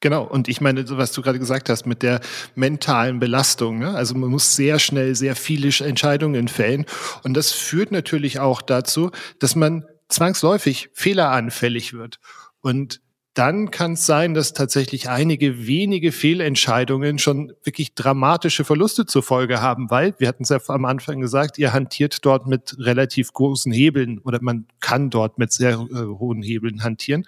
Genau, 0.00 0.24
und 0.24 0.48
ich 0.48 0.62
meine, 0.62 0.88
was 0.96 1.12
du 1.12 1.20
gerade 1.20 1.38
gesagt 1.38 1.68
hast 1.68 1.84
mit 1.84 2.02
der 2.02 2.20
mentalen 2.54 3.20
Belastung. 3.20 3.78
Ne? 3.78 3.94
Also 3.94 4.14
man 4.14 4.30
muss 4.30 4.56
sehr 4.56 4.78
schnell 4.78 5.14
sehr 5.14 5.36
viele 5.36 5.70
Entscheidungen 5.86 6.48
fällen. 6.48 6.86
Und 7.22 7.34
das 7.34 7.52
führt 7.52 7.92
natürlich 7.92 8.40
auch 8.40 8.62
dazu, 8.62 9.10
dass 9.38 9.54
man 9.54 9.84
zwangsläufig 10.08 10.88
fehleranfällig 10.94 11.92
wird. 11.92 12.18
Und 12.60 13.02
dann 13.34 13.70
kann 13.70 13.92
es 13.92 14.06
sein, 14.06 14.34
dass 14.34 14.54
tatsächlich 14.54 15.08
einige 15.08 15.66
wenige 15.66 16.10
Fehlentscheidungen 16.10 17.18
schon 17.18 17.52
wirklich 17.62 17.94
dramatische 17.94 18.64
Verluste 18.64 19.06
zur 19.06 19.22
Folge 19.22 19.60
haben, 19.60 19.88
weil, 19.90 20.14
wir 20.18 20.26
hatten 20.26 20.42
es 20.42 20.48
ja 20.48 20.58
am 20.66 20.84
Anfang 20.84 21.20
gesagt, 21.20 21.56
ihr 21.56 21.72
hantiert 21.72 22.24
dort 22.24 22.48
mit 22.48 22.76
relativ 22.78 23.32
großen 23.32 23.70
Hebeln 23.70 24.18
oder 24.18 24.38
man 24.42 24.66
kann 24.80 25.10
dort 25.10 25.38
mit 25.38 25.52
sehr 25.52 25.74
äh, 25.74 26.06
hohen 26.06 26.42
Hebeln 26.42 26.82
hantieren. 26.82 27.24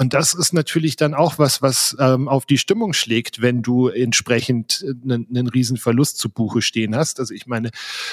Und 0.00 0.14
das 0.14 0.32
ist 0.32 0.54
natürlich 0.54 0.96
dann 0.96 1.12
auch 1.12 1.38
was, 1.38 1.60
was 1.60 1.94
ähm, 2.00 2.26
auf 2.26 2.46
die 2.46 2.56
Stimmung 2.56 2.94
schlägt, 2.94 3.42
wenn 3.42 3.60
du 3.60 3.88
entsprechend 3.88 4.82
einen, 5.04 5.26
einen 5.28 5.46
riesen 5.46 5.76
Verlust 5.76 6.16
zu 6.16 6.30
Buche 6.30 6.62
stehen 6.62 6.96
hast. 6.96 7.20
Also 7.20 7.34
ich 7.34 7.46
meine, 7.46 7.70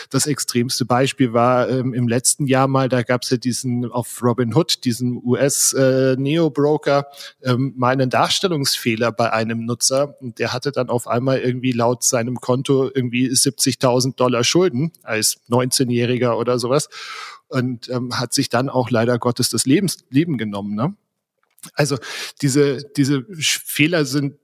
das 0.10 0.26
extremste 0.26 0.84
Beispiel 0.84 1.32
war 1.32 1.70
ähm, 1.70 1.94
im 1.94 2.10
letzten 2.10 2.46
Jahr 2.46 2.68
mal, 2.68 2.90
da 2.90 3.04
gab 3.04 3.24
es 3.24 3.30
ja 3.30 3.38
diesen 3.38 3.90
auf 3.90 4.22
Robinhood, 4.22 4.84
diesen 4.84 5.22
US-Neo-Broker, 5.24 7.00
äh, 7.00 7.17
ähm, 7.44 7.74
mal 7.78 7.94
einen 7.94 8.10
Darstellungsfehler 8.10 9.12
bei 9.12 9.32
einem 9.32 9.66
Nutzer. 9.66 10.16
Und 10.22 10.40
der 10.40 10.54
hatte 10.54 10.72
dann 10.72 10.90
auf 10.90 11.08
einmal 11.08 11.40
irgendwie 11.40 11.72
laut 11.72 12.04
seinem 12.04 12.38
Konto 12.40 12.90
irgendwie 12.94 13.30
70.000 13.30 14.16
Dollar 14.16 14.44
Schulden 14.44 14.92
als 15.04 15.42
19-Jähriger 15.50 16.38
oder 16.38 16.60
sowas 16.60 16.90
und 17.48 17.90
ähm, 17.90 18.20
hat 18.20 18.34
sich 18.34 18.50
dann 18.50 18.70
auch 18.70 18.90
leider 18.90 19.20
Gottes 19.20 19.50
das 19.50 19.66
Lebens 19.66 20.00
Leben 20.10 20.38
genommen. 20.38 20.76
Ne? 20.76 20.96
Also 21.74 21.98
diese, 22.42 22.84
diese 22.96 23.26
Fehler 23.40 24.06
sind 24.06 24.36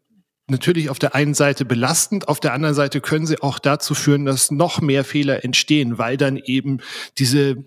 natürlich 0.47 0.89
auf 0.89 0.99
der 0.99 1.15
einen 1.15 1.33
Seite 1.33 1.65
belastend, 1.65 2.27
auf 2.27 2.39
der 2.39 2.53
anderen 2.53 2.75
Seite 2.75 3.01
können 3.01 3.25
sie 3.25 3.41
auch 3.41 3.59
dazu 3.59 3.95
führen, 3.95 4.25
dass 4.25 4.51
noch 4.51 4.81
mehr 4.81 5.03
Fehler 5.03 5.43
entstehen, 5.43 5.97
weil 5.97 6.17
dann 6.17 6.37
eben 6.37 6.79
diese 7.17 7.63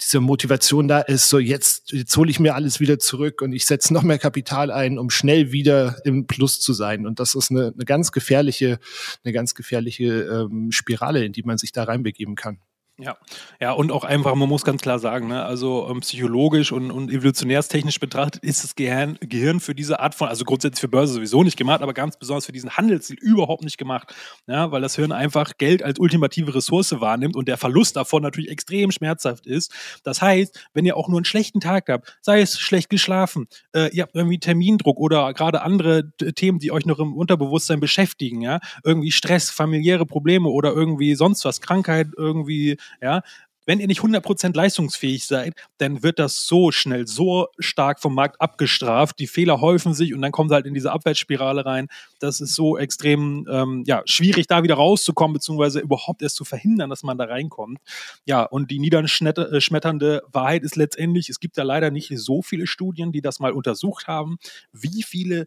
diese 0.00 0.20
Motivation 0.20 0.88
da 0.88 1.00
ist, 1.00 1.28
so 1.28 1.38
jetzt, 1.38 1.92
jetzt 1.92 2.16
hole 2.16 2.30
ich 2.30 2.40
mir 2.40 2.54
alles 2.54 2.80
wieder 2.80 2.98
zurück 2.98 3.42
und 3.42 3.52
ich 3.52 3.66
setze 3.66 3.92
noch 3.92 4.02
mehr 4.02 4.18
Kapital 4.18 4.70
ein, 4.70 4.98
um 4.98 5.10
schnell 5.10 5.52
wieder 5.52 5.96
im 6.04 6.26
Plus 6.26 6.60
zu 6.60 6.72
sein. 6.72 7.06
Und 7.06 7.20
das 7.20 7.34
ist 7.34 7.50
eine, 7.50 7.72
eine 7.74 7.84
ganz 7.84 8.10
gefährliche, 8.10 8.78
eine 9.22 9.32
ganz 9.32 9.54
gefährliche 9.54 10.04
ähm, 10.04 10.72
Spirale, 10.72 11.24
in 11.24 11.32
die 11.32 11.42
man 11.42 11.58
sich 11.58 11.72
da 11.72 11.84
reinbegeben 11.84 12.34
kann. 12.34 12.58
Ja, 12.98 13.16
ja, 13.58 13.72
und 13.72 13.90
auch 13.90 14.04
einfach, 14.04 14.34
man 14.34 14.50
muss 14.50 14.64
ganz 14.64 14.82
klar 14.82 14.98
sagen, 14.98 15.26
ne, 15.26 15.42
also 15.44 15.88
ähm, 15.90 16.00
psychologisch 16.00 16.72
und, 16.72 16.90
und 16.90 17.10
evolutionärstechnisch 17.10 17.98
betrachtet 17.98 18.44
ist 18.44 18.62
das 18.64 18.74
Gehirn, 18.74 19.16
Gehirn 19.20 19.60
für 19.60 19.74
diese 19.74 19.98
Art 19.98 20.14
von, 20.14 20.28
also 20.28 20.44
grundsätzlich 20.44 20.82
für 20.82 20.88
Börse 20.88 21.14
sowieso 21.14 21.42
nicht 21.42 21.56
gemacht, 21.56 21.80
aber 21.80 21.94
ganz 21.94 22.18
besonders 22.18 22.44
für 22.44 22.52
diesen 22.52 22.76
Handelsziel 22.76 23.16
überhaupt 23.18 23.64
nicht 23.64 23.78
gemacht. 23.78 24.14
Ja, 24.46 24.70
weil 24.72 24.82
das 24.82 24.94
Hirn 24.94 25.10
einfach 25.10 25.52
Geld 25.56 25.82
als 25.82 25.98
ultimative 25.98 26.54
Ressource 26.54 27.00
wahrnimmt 27.00 27.34
und 27.34 27.48
der 27.48 27.56
Verlust 27.56 27.96
davon 27.96 28.22
natürlich 28.22 28.50
extrem 28.50 28.92
schmerzhaft 28.92 29.46
ist. 29.46 29.72
Das 30.04 30.20
heißt, 30.20 30.68
wenn 30.74 30.84
ihr 30.84 30.96
auch 30.98 31.08
nur 31.08 31.16
einen 31.18 31.24
schlechten 31.24 31.60
Tag 31.60 31.88
habt, 31.88 32.18
sei 32.20 32.42
es 32.42 32.60
schlecht 32.60 32.90
geschlafen, 32.90 33.48
äh, 33.74 33.88
ihr 33.96 34.02
habt 34.02 34.14
irgendwie 34.14 34.38
Termindruck 34.38 34.98
oder 34.98 35.32
gerade 35.32 35.62
andere 35.62 36.12
Themen, 36.36 36.58
die 36.58 36.70
euch 36.70 36.84
noch 36.84 36.98
im 36.98 37.14
Unterbewusstsein 37.16 37.80
beschäftigen, 37.80 38.42
ja, 38.42 38.60
irgendwie 38.84 39.12
Stress, 39.12 39.48
familiäre 39.50 40.04
Probleme 40.04 40.50
oder 40.50 40.72
irgendwie 40.72 41.14
sonst 41.14 41.46
was, 41.46 41.62
Krankheit, 41.62 42.08
irgendwie 42.18 42.76
ja, 43.00 43.22
wenn 43.64 43.80
ihr 43.80 43.86
nicht 43.86 44.00
100% 44.00 44.56
leistungsfähig 44.56 45.26
seid, 45.26 45.54
dann 45.78 46.02
wird 46.02 46.18
das 46.18 46.46
so 46.46 46.72
schnell, 46.72 47.06
so 47.06 47.46
stark 47.58 48.00
vom 48.00 48.14
Markt 48.14 48.40
abgestraft. 48.40 49.18
Die 49.18 49.26
Fehler 49.26 49.60
häufen 49.60 49.94
sich 49.94 50.14
und 50.14 50.22
dann 50.22 50.32
kommt 50.32 50.50
halt 50.50 50.66
in 50.66 50.74
diese 50.74 50.90
Abwärtsspirale 50.90 51.64
rein. 51.64 51.88
Das 52.18 52.40
ist 52.40 52.54
so 52.54 52.76
extrem 52.76 53.46
ähm, 53.50 53.84
ja, 53.86 54.02
schwierig, 54.04 54.46
da 54.48 54.62
wieder 54.62 54.74
rauszukommen, 54.74 55.34
beziehungsweise 55.34 55.80
überhaupt 55.80 56.22
erst 56.22 56.36
zu 56.36 56.44
verhindern, 56.44 56.90
dass 56.90 57.02
man 57.02 57.18
da 57.18 57.24
reinkommt. 57.24 57.78
Ja, 58.24 58.42
und 58.42 58.70
die 58.70 58.80
niederschmetternde 58.80 60.22
Wahrheit 60.32 60.64
ist 60.64 60.76
letztendlich, 60.76 61.28
es 61.28 61.38
gibt 61.38 61.56
da 61.56 61.62
leider 61.62 61.90
nicht 61.90 62.12
so 62.16 62.42
viele 62.42 62.66
Studien, 62.66 63.12
die 63.12 63.20
das 63.20 63.38
mal 63.38 63.52
untersucht 63.52 64.08
haben, 64.08 64.38
wie 64.72 65.02
viele 65.02 65.46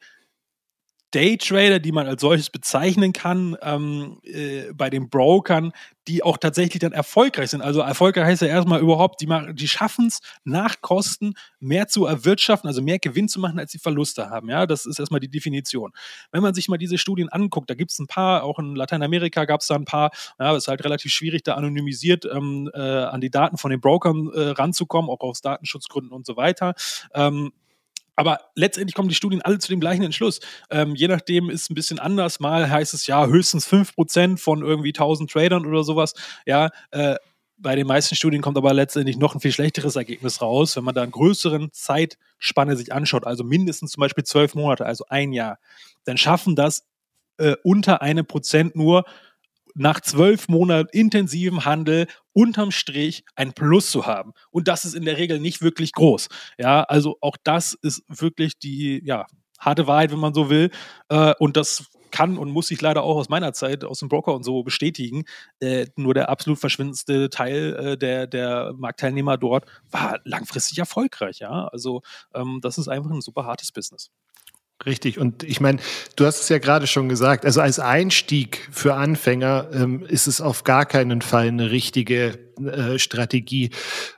Daytrader, 1.15 1.79
die 1.79 1.93
man 1.93 2.07
als 2.07 2.21
solches 2.21 2.49
bezeichnen 2.49 3.13
kann, 3.13 3.55
ähm, 3.61 4.19
äh, 4.23 4.73
bei 4.73 4.89
den 4.89 5.09
Brokern, 5.09 5.71
die 6.07 6.23
auch 6.23 6.37
tatsächlich 6.37 6.79
dann 6.81 6.91
erfolgreich 6.91 7.49
sind. 7.49 7.61
Also 7.61 7.79
erfolgreich 7.79 8.25
heißt 8.25 8.41
ja 8.41 8.49
erstmal 8.49 8.81
überhaupt, 8.81 9.21
die, 9.21 9.27
die 9.53 9.67
schaffen 9.67 10.07
es 10.07 10.19
nach 10.43 10.81
Kosten 10.81 11.33
mehr 11.59 11.87
zu 11.87 12.05
erwirtschaften, 12.05 12.67
also 12.67 12.81
mehr 12.81 12.99
Gewinn 12.99 13.29
zu 13.29 13.39
machen, 13.39 13.57
als 13.57 13.71
sie 13.71 13.79
Verluste 13.79 14.29
haben. 14.29 14.49
Ja, 14.49 14.65
das 14.65 14.85
ist 14.85 14.99
erstmal 14.99 15.21
die 15.21 15.29
Definition. 15.29 15.93
Wenn 16.31 16.43
man 16.43 16.53
sich 16.53 16.67
mal 16.67 16.77
diese 16.77 16.97
Studien 16.97 17.29
anguckt, 17.29 17.69
da 17.69 17.75
gibt 17.75 17.91
es 17.91 17.99
ein 17.99 18.07
paar, 18.07 18.43
auch 18.43 18.59
in 18.59 18.75
Lateinamerika 18.75 19.45
gab 19.45 19.61
es 19.61 19.67
da 19.67 19.75
ein 19.75 19.85
paar, 19.85 20.11
ja, 20.37 20.51
es 20.51 20.65
ist 20.65 20.67
halt 20.67 20.83
relativ 20.83 21.11
schwierig, 21.13 21.43
da 21.43 21.53
anonymisiert 21.53 22.25
ähm, 22.25 22.69
äh, 22.73 22.79
an 22.79 23.21
die 23.21 23.31
Daten 23.31 23.57
von 23.57 23.71
den 23.71 23.79
Brokern 23.79 24.29
äh, 24.33 24.49
ranzukommen, 24.49 25.09
auch 25.09 25.21
aus 25.21 25.41
Datenschutzgründen 25.41 26.11
und 26.11 26.25
so 26.25 26.35
weiter. 26.35 26.75
Ähm, 27.13 27.51
aber 28.15 28.39
letztendlich 28.55 28.95
kommen 28.95 29.09
die 29.09 29.15
Studien 29.15 29.41
alle 29.41 29.59
zu 29.59 29.67
dem 29.69 29.79
gleichen 29.79 30.03
Entschluss. 30.03 30.39
Ähm, 30.69 30.95
je 30.95 31.07
nachdem 31.07 31.49
ist 31.49 31.63
es 31.63 31.69
ein 31.69 31.75
bisschen 31.75 31.99
anders. 31.99 32.39
Mal 32.39 32.69
heißt 32.69 32.93
es 32.93 33.07
ja 33.07 33.25
höchstens 33.27 33.67
5% 33.67 34.37
von 34.37 34.61
irgendwie 34.61 34.89
1000 34.89 35.29
Tradern 35.29 35.65
oder 35.65 35.83
sowas. 35.83 36.13
Ja, 36.45 36.69
äh, 36.91 37.15
bei 37.57 37.75
den 37.75 37.87
meisten 37.87 38.15
Studien 38.15 38.41
kommt 38.41 38.57
aber 38.57 38.73
letztendlich 38.73 39.17
noch 39.17 39.33
ein 39.33 39.39
viel 39.39 39.51
schlechteres 39.51 39.95
Ergebnis 39.95 40.41
raus, 40.41 40.75
wenn 40.75 40.83
man 40.83 40.95
da 40.95 41.03
einen 41.03 41.11
größeren 41.11 41.71
Zeitspanne 41.71 42.75
sich 42.75 42.93
anschaut, 42.93 43.25
also 43.25 43.43
mindestens 43.43 43.91
zum 43.91 44.01
Beispiel 44.01 44.23
zwölf 44.23 44.55
Monate, 44.55 44.85
also 44.85 45.05
ein 45.07 45.31
Jahr, 45.31 45.57
dann 46.03 46.17
schaffen 46.17 46.55
das 46.55 46.85
äh, 47.37 47.55
unter 47.63 48.01
einem 48.01 48.25
Prozent 48.25 48.75
nur 48.75 49.05
nach 49.75 49.99
zwölf 50.01 50.47
Monaten 50.47 50.89
intensivem 50.91 51.65
Handel 51.65 52.07
unterm 52.33 52.71
Strich 52.71 53.23
ein 53.35 53.53
Plus 53.53 53.91
zu 53.91 54.05
haben. 54.05 54.33
Und 54.49 54.67
das 54.67 54.85
ist 54.85 54.95
in 54.95 55.05
der 55.05 55.17
Regel 55.17 55.39
nicht 55.39 55.61
wirklich 55.61 55.91
groß. 55.91 56.27
Ja, 56.57 56.83
also 56.83 57.17
auch 57.21 57.37
das 57.43 57.73
ist 57.81 58.03
wirklich 58.07 58.57
die, 58.57 59.01
ja, 59.05 59.25
harte 59.59 59.87
Wahrheit, 59.87 60.11
wenn 60.11 60.19
man 60.19 60.33
so 60.33 60.49
will. 60.49 60.71
Äh, 61.09 61.33
und 61.39 61.57
das 61.57 61.85
kann 62.11 62.37
und 62.37 62.49
muss 62.49 62.67
sich 62.67 62.79
leider 62.81 63.03
auch 63.03 63.17
aus 63.17 63.27
meiner 63.27 63.51
Zeit 63.51 63.83
aus 63.83 63.99
dem 63.99 64.07
Broker 64.07 64.33
und 64.33 64.43
so 64.43 64.63
bestätigen. 64.63 65.25
Äh, 65.59 65.87
nur 65.97 66.13
der 66.13 66.29
absolut 66.29 66.59
verschwindendste 66.59 67.29
Teil 67.29 67.73
äh, 67.73 67.97
der, 67.97 68.25
der 68.27 68.73
Marktteilnehmer 68.77 69.37
dort 69.37 69.65
war 69.91 70.19
langfristig 70.23 70.77
erfolgreich. 70.77 71.39
Ja, 71.39 71.67
also 71.67 72.01
ähm, 72.33 72.59
das 72.61 72.77
ist 72.77 72.87
einfach 72.87 73.11
ein 73.11 73.21
super 73.21 73.45
hartes 73.45 73.71
Business. 73.73 74.11
Richtig. 74.83 75.19
Und 75.19 75.43
ich 75.43 75.61
meine, 75.61 75.79
du 76.15 76.25
hast 76.25 76.41
es 76.41 76.49
ja 76.49 76.57
gerade 76.57 76.85
schon 76.85 77.07
gesagt, 77.07 77.45
also 77.45 77.61
als 77.61 77.79
Einstieg 77.79 78.67
für 78.71 78.95
Anfänger 78.95 79.69
ähm, 79.73 80.05
ist 80.05 80.27
es 80.27 80.41
auf 80.41 80.63
gar 80.63 80.85
keinen 80.85 81.21
Fall 81.21 81.47
eine 81.47 81.71
richtige 81.71 82.37
äh, 82.59 82.99
Strategie. 82.99 83.69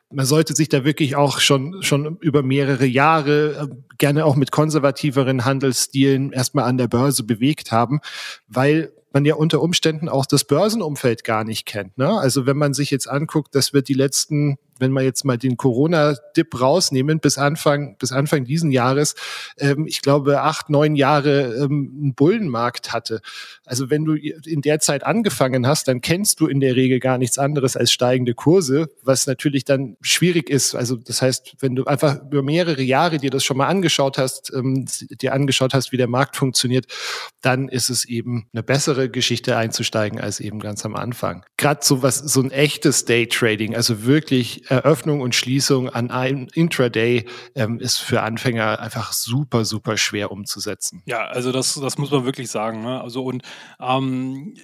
Man 0.09 0.25
sollte 0.25 0.55
sich 0.55 0.67
da 0.67 0.83
wirklich 0.83 1.15
auch 1.15 1.39
schon, 1.39 1.83
schon 1.83 2.17
über 2.21 2.41
mehrere 2.41 2.85
Jahre, 2.85 3.69
äh, 3.69 3.75
gerne 3.97 4.25
auch 4.25 4.35
mit 4.35 4.51
konservativeren 4.51 5.45
Handelsstilen 5.45 6.33
erstmal 6.33 6.65
an 6.65 6.77
der 6.77 6.87
Börse 6.87 7.23
bewegt 7.23 7.71
haben, 7.71 7.99
weil 8.47 8.91
man 9.13 9.25
ja 9.25 9.35
unter 9.35 9.61
Umständen 9.61 10.09
auch 10.09 10.25
das 10.25 10.43
Börsenumfeld 10.43 11.23
gar 11.23 11.43
nicht 11.43 11.65
kennt. 11.65 11.97
Ne? 11.97 12.09
Also 12.09 12.45
wenn 12.45 12.57
man 12.57 12.73
sich 12.73 12.91
jetzt 12.91 13.07
anguckt, 13.07 13.53
dass 13.53 13.73
wir 13.73 13.83
die 13.83 13.93
letzten 13.93 14.57
wenn 14.79 14.91
wir 14.91 15.03
jetzt 15.03 15.25
mal 15.25 15.37
den 15.37 15.57
Corona-Dip 15.57 16.59
rausnehmen, 16.59 17.19
bis 17.19 17.37
Anfang, 17.37 17.97
bis 17.97 18.11
Anfang 18.11 18.45
diesen 18.45 18.71
Jahres, 18.71 19.15
ähm, 19.59 19.85
ich 19.87 20.01
glaube, 20.01 20.41
acht, 20.41 20.69
neun 20.69 20.95
Jahre 20.95 21.55
ähm, 21.55 21.93
einen 22.01 22.13
Bullenmarkt 22.13 22.93
hatte. 22.93 23.21
Also 23.65 23.89
wenn 23.89 24.05
du 24.05 24.13
in 24.15 24.61
der 24.61 24.79
Zeit 24.79 25.03
angefangen 25.03 25.67
hast, 25.67 25.87
dann 25.87 26.01
kennst 26.01 26.39
du 26.39 26.47
in 26.47 26.59
der 26.59 26.75
Regel 26.75 26.99
gar 26.99 27.17
nichts 27.17 27.37
anderes 27.37 27.75
als 27.75 27.91
steigende 27.91 28.33
Kurse, 28.33 28.89
was 29.03 29.27
natürlich 29.27 29.65
dann 29.65 29.97
schwierig 30.01 30.49
ist. 30.49 30.75
Also 30.75 30.95
das 30.95 31.21
heißt, 31.21 31.55
wenn 31.59 31.75
du 31.75 31.85
einfach 31.85 32.21
über 32.23 32.43
mehrere 32.43 32.81
Jahre 32.81 33.17
dir 33.17 33.29
das 33.29 33.43
schon 33.43 33.57
mal 33.57 33.67
angeschaut 33.67 34.17
hast, 34.17 34.51
ähm, 34.53 34.85
dir 35.21 35.33
angeschaut 35.33 35.73
hast, 35.73 35.91
wie 35.91 35.97
der 35.97 36.07
Markt 36.07 36.35
funktioniert, 36.35 36.85
dann 37.41 37.69
ist 37.69 37.89
es 37.89 38.05
eben 38.05 38.47
eine 38.53 38.63
bessere 38.63 39.09
Geschichte 39.09 39.57
einzusteigen 39.57 40.19
als 40.19 40.39
eben 40.39 40.59
ganz 40.59 40.85
am 40.85 40.95
Anfang. 40.95 41.45
Gerade 41.57 41.81
so 41.83 42.03
was, 42.03 42.17
so 42.17 42.41
ein 42.41 42.51
echtes 42.51 43.05
Daytrading, 43.05 43.75
also 43.75 44.03
wirklich 44.05 44.66
Eröffnung 44.69 45.21
und 45.21 45.35
Schließung 45.35 45.89
an 45.89 46.11
einem 46.11 46.47
Intraday 46.53 47.25
ähm, 47.55 47.79
ist 47.79 47.97
für 47.97 48.21
Anfänger 48.21 48.79
einfach 48.79 49.13
super, 49.13 49.65
super 49.65 49.97
schwer 49.97 50.31
umzusetzen. 50.31 51.03
Ja, 51.05 51.25
also 51.25 51.51
das, 51.51 51.75
das 51.75 51.97
muss 51.97 52.11
man 52.11 52.25
wirklich 52.25 52.49
sagen. 52.49 52.81
Ne? 52.81 53.01
Also 53.01 53.23
und 53.23 53.43
ähm, 53.79 54.55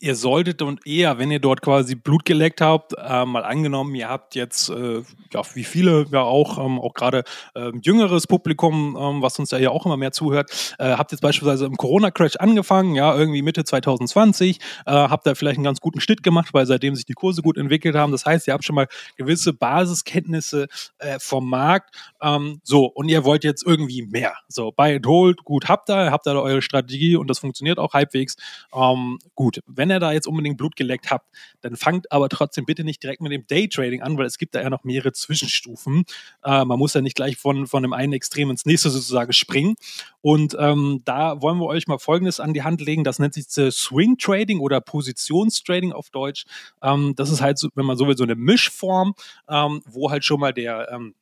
ihr 0.00 0.14
solltet 0.14 0.62
und 0.62 0.86
eher, 0.86 1.18
wenn 1.18 1.30
ihr 1.30 1.40
dort 1.40 1.60
quasi 1.60 1.94
Blut 1.94 2.24
geleckt 2.24 2.60
habt, 2.60 2.94
äh, 2.96 3.24
mal 3.24 3.44
angenommen, 3.44 3.94
ihr 3.94 4.08
habt 4.08 4.34
jetzt, 4.34 4.70
äh, 4.70 5.02
ja, 5.32 5.42
wie 5.54 5.64
viele 5.64 6.06
ja 6.12 6.22
auch, 6.22 6.58
ähm, 6.58 6.78
auch 6.78 6.94
gerade 6.94 7.24
äh, 7.54 7.72
jüngeres 7.82 8.26
Publikum, 8.26 8.96
ähm, 8.98 9.22
was 9.22 9.38
uns 9.38 9.50
ja 9.50 9.58
hier 9.58 9.72
auch 9.72 9.86
immer 9.86 9.96
mehr 9.96 10.12
zuhört, 10.12 10.76
äh, 10.78 10.92
habt 10.92 11.10
jetzt 11.12 11.20
beispielsweise 11.20 11.66
im 11.66 11.76
Corona-Crash 11.76 12.36
angefangen, 12.36 12.94
ja, 12.94 13.16
irgendwie 13.16 13.42
Mitte 13.42 13.64
2020, 13.64 14.58
äh, 14.86 14.92
habt 14.92 15.26
da 15.26 15.34
vielleicht 15.34 15.56
einen 15.56 15.64
ganz 15.64 15.80
guten 15.80 16.00
Schnitt 16.00 16.22
gemacht, 16.22 16.50
weil 16.52 16.66
seitdem 16.66 16.94
sich 16.94 17.04
die 17.04 17.14
Kurse 17.14 17.42
gut 17.42 17.58
entwickelt 17.58 17.96
haben. 17.96 18.12
Das 18.12 18.24
heißt, 18.24 18.46
ihr 18.46 18.54
habt 18.54 18.64
schon 18.64 18.76
mal 18.76 18.86
gewisse 19.16 19.52
Basiskenntnisse 19.52 20.68
äh, 20.98 21.18
vom 21.18 21.48
Markt. 21.48 21.94
Ähm, 22.22 22.60
so, 22.62 22.86
und 22.86 23.08
ihr 23.08 23.24
wollt 23.24 23.42
jetzt 23.42 23.66
irgendwie 23.66 24.02
mehr. 24.02 24.34
So, 24.48 24.70
buy 24.70 24.96
and 24.96 25.06
hold, 25.06 25.44
gut, 25.44 25.68
habt 25.68 25.90
ihr, 25.90 26.12
habt 26.12 26.26
da 26.26 26.34
eure 26.38 26.62
Strategie 26.62 27.16
und 27.16 27.28
das 27.28 27.40
funktioniert 27.40 27.78
auch 27.78 27.94
halbwegs. 27.94 28.36
Ähm, 28.72 29.18
gut, 29.34 29.60
wenn 29.66 29.87
wenn 29.88 29.96
ihr 29.96 30.00
da 30.00 30.12
jetzt 30.12 30.26
unbedingt 30.26 30.58
Blut 30.58 30.76
geleckt 30.76 31.10
habt, 31.10 31.26
dann 31.62 31.76
fangt 31.76 32.12
aber 32.12 32.28
trotzdem 32.28 32.66
bitte 32.66 32.84
nicht 32.84 33.02
direkt 33.02 33.22
mit 33.22 33.32
dem 33.32 33.46
Daytrading 33.46 34.02
an, 34.02 34.18
weil 34.18 34.26
es 34.26 34.38
gibt 34.38 34.54
da 34.54 34.60
ja 34.60 34.70
noch 34.70 34.84
mehrere 34.84 35.12
Zwischenstufen. 35.12 36.04
Äh, 36.44 36.64
man 36.64 36.78
muss 36.78 36.94
ja 36.94 37.00
nicht 37.00 37.16
gleich 37.16 37.36
von, 37.36 37.66
von 37.66 37.82
dem 37.82 37.92
einen 37.92 38.12
Extrem 38.12 38.50
ins 38.50 38.66
nächste 38.66 38.90
sozusagen 38.90 39.32
springen. 39.32 39.76
Und 40.20 40.56
ähm, 40.58 41.02
da 41.04 41.40
wollen 41.40 41.58
wir 41.58 41.66
euch 41.66 41.86
mal 41.86 41.98
Folgendes 41.98 42.40
an 42.40 42.52
die 42.52 42.62
Hand 42.62 42.80
legen. 42.80 43.04
Das 43.04 43.18
nennt 43.18 43.34
sich 43.34 43.46
Swing 43.48 44.18
Trading 44.18 44.60
oder 44.60 44.80
Positionstrading 44.80 45.92
auf 45.92 46.10
Deutsch. 46.10 46.44
Ähm, 46.82 47.14
das 47.16 47.30
ist 47.30 47.40
halt, 47.40 47.58
so, 47.58 47.68
wenn 47.74 47.86
man 47.86 47.96
so 47.96 48.06
will, 48.06 48.16
so 48.16 48.24
eine 48.24 48.34
Mischform, 48.34 49.14
ähm, 49.48 49.80
wo 49.86 50.10
halt 50.10 50.24
schon 50.24 50.40
mal 50.40 50.52
der 50.52 50.88
ähm, 50.92 51.14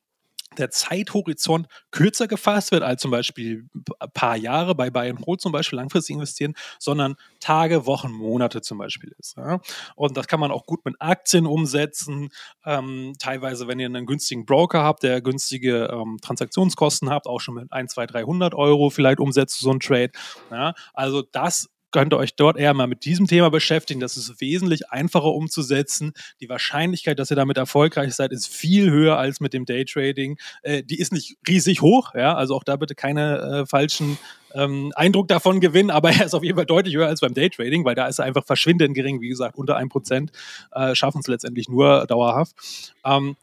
der 0.57 0.69
Zeithorizont 0.69 1.67
kürzer 1.91 2.27
gefasst 2.27 2.71
wird 2.71 2.83
als 2.83 3.01
zum 3.01 3.11
Beispiel 3.11 3.67
ein 3.99 4.11
paar 4.13 4.35
Jahre 4.35 4.75
bei 4.75 5.09
and 5.09 5.25
Hold 5.25 5.41
zum 5.41 5.51
Beispiel 5.51 5.77
langfristig 5.77 6.15
investieren, 6.15 6.53
sondern 6.79 7.15
Tage, 7.39 7.85
Wochen, 7.85 8.11
Monate 8.11 8.61
zum 8.61 8.77
Beispiel 8.77 9.13
ist. 9.19 9.37
Ja? 9.37 9.59
Und 9.95 10.17
das 10.17 10.27
kann 10.27 10.39
man 10.39 10.51
auch 10.51 10.65
gut 10.65 10.83
mit 10.85 10.95
Aktien 10.99 11.45
umsetzen. 11.45 12.29
Ähm, 12.65 13.13
teilweise, 13.19 13.67
wenn 13.67 13.79
ihr 13.79 13.87
einen 13.87 14.05
günstigen 14.05 14.45
Broker 14.45 14.83
habt, 14.83 15.03
der 15.03 15.21
günstige 15.21 15.89
ähm, 15.91 16.17
Transaktionskosten 16.21 17.09
habt, 17.09 17.27
auch 17.27 17.39
schon 17.39 17.55
mit 17.55 17.71
1, 17.71 17.93
2, 17.93 18.07
300 18.07 18.55
Euro 18.55 18.89
vielleicht 18.89 19.19
umsetzt 19.19 19.59
so 19.59 19.71
ein 19.71 19.79
Trade. 19.79 20.11
Ja? 20.51 20.73
Also 20.93 21.21
das 21.21 21.69
könnt 21.91 22.13
ihr 22.13 22.17
euch 22.17 22.35
dort 22.35 22.57
eher 22.57 22.73
mal 22.73 22.87
mit 22.87 23.05
diesem 23.05 23.27
Thema 23.27 23.49
beschäftigen. 23.49 23.99
Das 23.99 24.17
ist 24.17 24.41
wesentlich 24.41 24.89
einfacher 24.91 25.33
umzusetzen. 25.33 26.13
Die 26.41 26.49
Wahrscheinlichkeit, 26.49 27.19
dass 27.19 27.31
ihr 27.31 27.35
damit 27.35 27.57
erfolgreich 27.57 28.13
seid, 28.13 28.31
ist 28.31 28.47
viel 28.47 28.91
höher 28.91 29.17
als 29.17 29.39
mit 29.39 29.53
dem 29.53 29.65
Daytrading. 29.65 30.37
Äh, 30.63 30.83
die 30.83 30.99
ist 30.99 31.13
nicht 31.13 31.37
riesig 31.47 31.81
hoch, 31.81 32.13
ja, 32.15 32.35
also 32.35 32.55
auch 32.55 32.63
da 32.63 32.75
bitte 32.75 32.95
keine 32.95 33.39
äh, 33.39 33.65
falschen 33.65 34.17
ähm, 34.53 34.91
Eindruck 34.95 35.27
davon 35.27 35.59
gewinnen, 35.59 35.89
aber 35.89 36.09
er 36.11 36.25
ist 36.25 36.33
auf 36.33 36.43
jeden 36.43 36.55
Fall 36.55 36.65
deutlich 36.65 36.95
höher 36.95 37.07
als 37.07 37.21
beim 37.21 37.33
Daytrading, 37.33 37.85
weil 37.85 37.95
da 37.95 38.07
ist 38.07 38.19
er 38.19 38.25
einfach 38.25 38.45
verschwindend 38.45 38.95
gering, 38.95 39.21
wie 39.21 39.29
gesagt, 39.29 39.57
unter 39.57 39.77
1% 39.77 40.29
äh, 40.73 40.95
schaffen 40.95 41.21
es 41.21 41.27
letztendlich 41.27 41.69
nur 41.69 42.05
dauerhaft. 42.07 42.93
Ähm, 43.05 43.35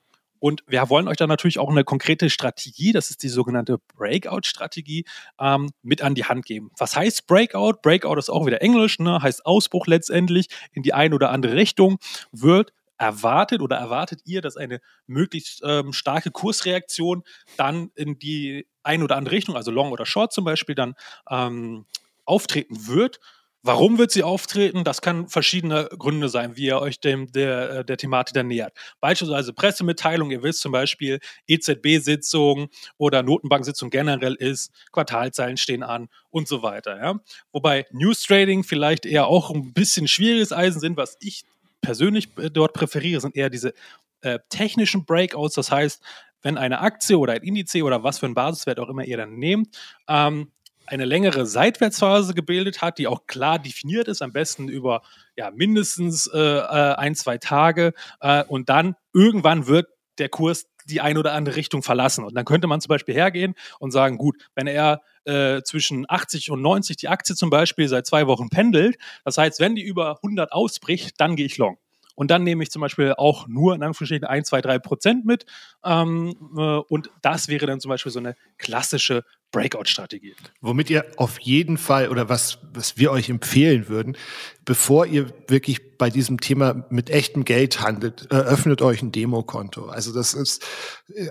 und 0.44 0.62
wir 0.66 0.90
wollen 0.90 1.08
euch 1.08 1.16
dann 1.16 1.30
natürlich 1.30 1.58
auch 1.58 1.70
eine 1.70 1.84
konkrete 1.84 2.28
Strategie, 2.28 2.92
das 2.92 3.08
ist 3.08 3.22
die 3.22 3.30
sogenannte 3.30 3.78
Breakout-Strategie, 3.96 5.06
ähm, 5.40 5.70
mit 5.80 6.02
an 6.02 6.14
die 6.14 6.26
Hand 6.26 6.44
geben. 6.44 6.70
Was 6.76 6.94
heißt 6.94 7.26
Breakout? 7.26 7.78
Breakout 7.80 8.18
ist 8.18 8.28
auch 8.28 8.44
wieder 8.44 8.60
Englisch, 8.60 8.98
ne? 8.98 9.22
heißt 9.22 9.46
Ausbruch 9.46 9.86
letztendlich 9.86 10.48
in 10.72 10.82
die 10.82 10.92
eine 10.92 11.14
oder 11.14 11.30
andere 11.30 11.54
Richtung, 11.54 11.96
wird 12.30 12.74
erwartet 12.98 13.62
oder 13.62 13.76
erwartet 13.76 14.20
ihr, 14.26 14.42
dass 14.42 14.58
eine 14.58 14.82
möglichst 15.06 15.62
ähm, 15.64 15.94
starke 15.94 16.30
Kursreaktion 16.30 17.22
dann 17.56 17.90
in 17.94 18.18
die 18.18 18.66
eine 18.82 19.04
oder 19.04 19.16
andere 19.16 19.36
Richtung, 19.36 19.56
also 19.56 19.70
Long 19.70 19.92
oder 19.92 20.04
Short 20.04 20.34
zum 20.34 20.44
Beispiel, 20.44 20.74
dann 20.74 20.92
ähm, 21.30 21.86
auftreten 22.26 22.86
wird 22.86 23.18
Warum 23.66 23.96
wird 23.96 24.10
sie 24.10 24.22
auftreten? 24.22 24.84
Das 24.84 25.00
kann 25.00 25.26
verschiedene 25.26 25.88
Gründe 25.98 26.28
sein, 26.28 26.54
wie 26.54 26.66
ihr 26.66 26.80
euch 26.80 27.00
dem, 27.00 27.32
der, 27.32 27.70
äh, 27.70 27.84
der 27.84 27.96
Thematik 27.96 28.34
dann 28.34 28.48
nähert. 28.48 28.74
Beispielsweise 29.00 29.54
Pressemitteilung, 29.54 30.30
ihr 30.30 30.42
wisst 30.42 30.60
zum 30.60 30.70
Beispiel 30.70 31.18
EZB-Sitzung 31.46 32.68
oder 32.98 33.22
Notenbank-Sitzung 33.22 33.88
generell 33.88 34.34
ist, 34.34 34.70
Quartalzahlen 34.92 35.56
stehen 35.56 35.82
an 35.82 36.10
und 36.28 36.46
so 36.46 36.62
weiter. 36.62 36.98
Ja? 36.98 37.18
Wobei 37.52 37.86
News 37.90 38.22
Trading 38.24 38.64
vielleicht 38.64 39.06
eher 39.06 39.28
auch 39.28 39.50
ein 39.50 39.72
bisschen 39.72 40.08
schwieriges 40.08 40.52
Eisen 40.52 40.80
sind, 40.80 40.98
was 40.98 41.16
ich 41.20 41.44
persönlich 41.80 42.36
äh, 42.36 42.50
dort 42.50 42.74
präferiere, 42.74 43.22
sind 43.22 43.34
eher 43.34 43.48
diese 43.48 43.72
äh, 44.20 44.40
technischen 44.50 45.06
Breakouts. 45.06 45.54
Das 45.54 45.70
heißt, 45.70 46.02
wenn 46.42 46.58
eine 46.58 46.80
Aktie 46.80 47.18
oder 47.18 47.32
ein 47.32 47.42
Indiz 47.42 47.74
oder 47.76 48.02
was 48.02 48.18
für 48.18 48.26
ein 48.26 48.34
Basiswert 48.34 48.78
auch 48.78 48.90
immer 48.90 49.06
ihr 49.06 49.16
dann 49.16 49.36
nehmt, 49.38 49.74
ähm, 50.06 50.50
eine 50.86 51.04
längere 51.04 51.46
Seitwärtsphase 51.46 52.34
gebildet 52.34 52.82
hat, 52.82 52.98
die 52.98 53.06
auch 53.06 53.26
klar 53.26 53.58
definiert 53.58 54.08
ist, 54.08 54.22
am 54.22 54.32
besten 54.32 54.68
über 54.68 55.02
ja, 55.36 55.50
mindestens 55.50 56.26
äh, 56.26 56.38
äh, 56.38 56.94
ein, 56.96 57.14
zwei 57.14 57.38
Tage. 57.38 57.94
Äh, 58.20 58.44
und 58.44 58.68
dann 58.68 58.96
irgendwann 59.12 59.66
wird 59.66 59.88
der 60.18 60.28
Kurs 60.28 60.66
die 60.86 61.00
eine 61.00 61.18
oder 61.18 61.32
andere 61.32 61.56
Richtung 61.56 61.82
verlassen. 61.82 62.24
Und 62.24 62.34
dann 62.34 62.44
könnte 62.44 62.66
man 62.66 62.80
zum 62.80 62.90
Beispiel 62.90 63.14
hergehen 63.14 63.54
und 63.78 63.90
sagen, 63.90 64.18
gut, 64.18 64.36
wenn 64.54 64.66
er 64.66 65.02
äh, 65.24 65.62
zwischen 65.62 66.04
80 66.08 66.50
und 66.50 66.60
90 66.60 66.96
die 66.96 67.08
Aktie 67.08 67.34
zum 67.34 67.50
Beispiel 67.50 67.88
seit 67.88 68.06
zwei 68.06 68.26
Wochen 68.26 68.50
pendelt, 68.50 68.96
das 69.24 69.38
heißt, 69.38 69.60
wenn 69.60 69.74
die 69.74 69.82
über 69.82 70.16
100 70.16 70.52
ausbricht, 70.52 71.20
dann 71.20 71.36
gehe 71.36 71.46
ich 71.46 71.56
long. 71.56 71.78
Und 72.16 72.30
dann 72.30 72.44
nehme 72.44 72.62
ich 72.62 72.70
zum 72.70 72.80
Beispiel 72.80 73.14
auch 73.16 73.48
nur 73.48 73.74
in 73.74 73.82
Anführungsstrichen 73.82 74.26
1, 74.26 74.48
2, 74.48 74.60
3 74.60 74.78
Prozent 74.78 75.24
mit. 75.24 75.46
Ähm, 75.84 76.36
äh, 76.56 76.60
und 76.60 77.10
das 77.22 77.48
wäre 77.48 77.66
dann 77.66 77.80
zum 77.80 77.88
Beispiel 77.88 78.12
so 78.12 78.20
eine 78.20 78.36
klassische 78.58 79.24
Breakout-Strategie. 79.54 80.34
Womit 80.60 80.90
ihr 80.90 81.06
auf 81.16 81.38
jeden 81.38 81.78
Fall 81.78 82.08
oder 82.08 82.28
was, 82.28 82.58
was 82.72 82.98
wir 82.98 83.12
euch 83.12 83.30
empfehlen 83.30 83.88
würden, 83.88 84.16
bevor 84.64 85.06
ihr 85.06 85.26
wirklich 85.46 85.96
bei 85.96 86.10
diesem 86.10 86.40
Thema 86.40 86.86
mit 86.90 87.10
echtem 87.10 87.44
Geld 87.44 87.80
handelt, 87.80 88.30
öffnet 88.30 88.82
euch 88.82 89.02
ein 89.02 89.12
Demokonto. 89.12 89.86
Also 89.86 90.12
das 90.12 90.34
ist 90.34 90.64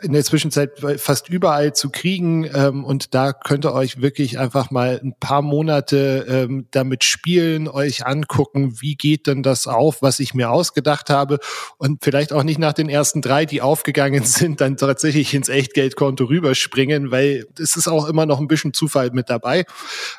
in 0.01 0.13
der 0.13 0.23
Zwischenzeit 0.23 0.71
fast 0.97 1.29
überall 1.29 1.73
zu 1.73 1.89
kriegen 1.89 2.49
ähm, 2.53 2.83
und 2.83 3.13
da 3.13 3.33
könnt 3.33 3.65
ihr 3.65 3.73
euch 3.73 4.01
wirklich 4.01 4.39
einfach 4.39 4.71
mal 4.71 4.99
ein 5.03 5.15
paar 5.19 5.41
Monate 5.41 6.25
ähm, 6.29 6.67
damit 6.71 7.03
spielen, 7.03 7.67
euch 7.67 8.05
angucken, 8.05 8.81
wie 8.81 8.95
geht 8.95 9.27
denn 9.27 9.43
das 9.43 9.67
auf, 9.67 10.01
was 10.01 10.19
ich 10.19 10.33
mir 10.33 10.51
ausgedacht 10.51 11.09
habe 11.09 11.39
und 11.77 12.03
vielleicht 12.03 12.31
auch 12.33 12.43
nicht 12.43 12.59
nach 12.59 12.73
den 12.73 12.89
ersten 12.89 13.21
drei, 13.21 13.45
die 13.45 13.61
aufgegangen 13.61 14.23
sind, 14.23 14.61
dann 14.61 14.77
tatsächlich 14.77 15.33
ins 15.33 15.49
Echtgeldkonto 15.49 16.25
rüberspringen, 16.25 17.11
weil 17.11 17.47
es 17.59 17.75
ist 17.75 17.87
auch 17.87 18.07
immer 18.13 18.25
noch 18.25 18.39
ein 18.39 18.47
bisschen 18.47 18.73
Zufall 18.73 19.09
mit 19.11 19.29
dabei. 19.29 19.65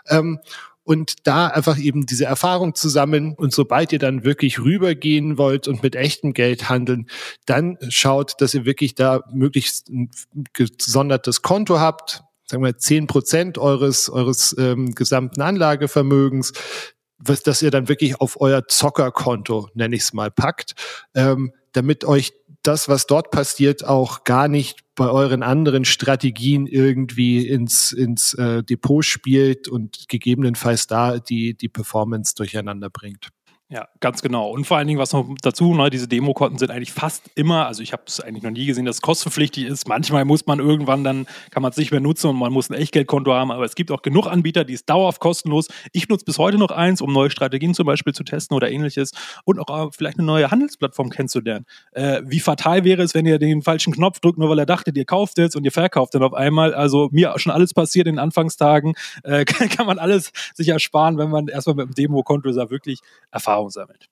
Ähm, 0.08 0.40
und 0.82 1.26
da 1.26 1.46
einfach 1.46 1.78
eben 1.78 2.04
diese 2.04 2.26
Erfahrung 2.26 2.74
zu 2.74 2.90
sammeln. 2.90 3.34
Und 3.34 3.54
sobald 3.54 3.92
ihr 3.92 3.98
dann 3.98 4.22
wirklich 4.22 4.58
rübergehen 4.58 5.38
wollt 5.38 5.66
und 5.66 5.82
mit 5.82 5.96
echtem 5.96 6.34
Geld 6.34 6.68
handeln, 6.68 7.08
dann 7.46 7.78
schaut, 7.88 8.34
dass 8.40 8.52
ihr 8.52 8.66
wirklich 8.66 8.94
da 8.94 9.22
möglichst 9.32 9.88
ein 9.88 10.10
gesondertes 10.52 11.40
Konto 11.40 11.80
habt. 11.80 12.22
Sagen 12.44 12.62
wir 12.62 12.76
zehn 12.76 13.06
Prozent 13.06 13.56
eures, 13.56 14.10
eures 14.10 14.54
ähm, 14.58 14.94
gesamten 14.94 15.40
Anlagevermögens, 15.40 16.52
was, 17.16 17.42
dass 17.42 17.62
ihr 17.62 17.70
dann 17.70 17.88
wirklich 17.88 18.20
auf 18.20 18.38
euer 18.40 18.68
Zockerkonto, 18.68 19.70
nenne 19.72 19.96
ich 19.96 20.02
es 20.02 20.12
mal, 20.12 20.30
packt, 20.30 20.74
ähm, 21.14 21.52
damit 21.72 22.04
euch 22.04 22.34
das, 22.66 22.88
was 22.88 23.06
dort 23.06 23.30
passiert, 23.30 23.84
auch 23.84 24.24
gar 24.24 24.48
nicht 24.48 24.80
bei 24.94 25.08
euren 25.08 25.42
anderen 25.42 25.84
Strategien 25.84 26.66
irgendwie 26.66 27.46
ins, 27.46 27.92
ins 27.92 28.34
äh, 28.34 28.62
Depot 28.62 29.04
spielt 29.04 29.68
und 29.68 30.08
gegebenenfalls 30.08 30.86
da 30.86 31.18
die, 31.18 31.54
die 31.54 31.68
Performance 31.68 32.34
durcheinander 32.34 32.90
bringt. 32.90 33.28
Ja, 33.74 33.88
ganz 33.98 34.22
genau. 34.22 34.50
Und 34.50 34.68
vor 34.68 34.76
allen 34.76 34.86
Dingen, 34.86 35.00
was 35.00 35.12
noch 35.12 35.26
dazu, 35.42 35.74
ne, 35.74 35.90
diese 35.90 36.06
Demokonten 36.06 36.58
sind 36.58 36.70
eigentlich 36.70 36.92
fast 36.92 37.28
immer, 37.34 37.66
also 37.66 37.82
ich 37.82 37.92
habe 37.92 38.04
es 38.06 38.20
eigentlich 38.20 38.44
noch 38.44 38.52
nie 38.52 38.66
gesehen, 38.66 38.84
dass 38.84 38.98
es 38.98 39.02
kostenpflichtig 39.02 39.64
ist. 39.64 39.88
Manchmal 39.88 40.24
muss 40.24 40.46
man 40.46 40.60
irgendwann 40.60 41.02
dann, 41.02 41.26
kann 41.50 41.60
man 41.60 41.72
es 41.72 41.76
nicht 41.76 41.90
mehr 41.90 41.98
nutzen 41.98 42.30
und 42.30 42.36
man 42.36 42.52
muss 42.52 42.70
ein 42.70 42.74
Echtgeldkonto 42.74 43.34
haben, 43.34 43.50
aber 43.50 43.64
es 43.64 43.74
gibt 43.74 43.90
auch 43.90 44.02
genug 44.02 44.28
Anbieter, 44.28 44.62
die 44.62 44.74
ist 44.74 44.88
dauerhaft 44.88 45.18
kostenlos. 45.18 45.66
Ich 45.90 46.08
nutze 46.08 46.24
bis 46.24 46.38
heute 46.38 46.56
noch 46.56 46.70
eins, 46.70 47.00
um 47.00 47.12
neue 47.12 47.30
Strategien 47.30 47.74
zum 47.74 47.84
Beispiel 47.84 48.12
zu 48.12 48.22
testen 48.22 48.56
oder 48.56 48.70
ähnliches 48.70 49.10
und 49.44 49.58
auch 49.58 49.88
äh, 49.88 49.90
vielleicht 49.90 50.18
eine 50.18 50.26
neue 50.26 50.52
Handelsplattform 50.52 51.10
kennenzulernen. 51.10 51.66
Äh, 51.94 52.22
wie 52.26 52.38
fatal 52.38 52.84
wäre 52.84 53.02
es, 53.02 53.12
wenn 53.12 53.26
ihr 53.26 53.40
den 53.40 53.62
falschen 53.62 53.92
Knopf 53.92 54.20
drückt, 54.20 54.38
nur 54.38 54.50
weil 54.50 54.60
er 54.60 54.66
dachte, 54.66 54.92
ihr 54.94 55.04
kauft 55.04 55.36
jetzt 55.36 55.56
und 55.56 55.64
ihr 55.64 55.72
verkauft 55.72 56.14
dann 56.14 56.22
auf 56.22 56.34
einmal. 56.34 56.74
Also 56.74 57.08
mir 57.10 57.34
schon 57.38 57.50
alles 57.50 57.74
passiert 57.74 58.06
in 58.06 58.14
den 58.14 58.20
Anfangstagen, 58.20 58.94
äh, 59.24 59.44
kann, 59.44 59.68
kann 59.68 59.86
man 59.86 59.98
alles 59.98 60.30
sich 60.54 60.68
ersparen, 60.68 61.18
wenn 61.18 61.30
man 61.30 61.48
erstmal 61.48 61.74
mit 61.74 61.88
dem 61.88 61.94
Demokonto 61.96 62.52
da 62.52 62.70
wirklich 62.70 63.00
Erfahrung 63.32 63.63
Erfahrung 63.64 63.70
sammelt. 63.70 64.08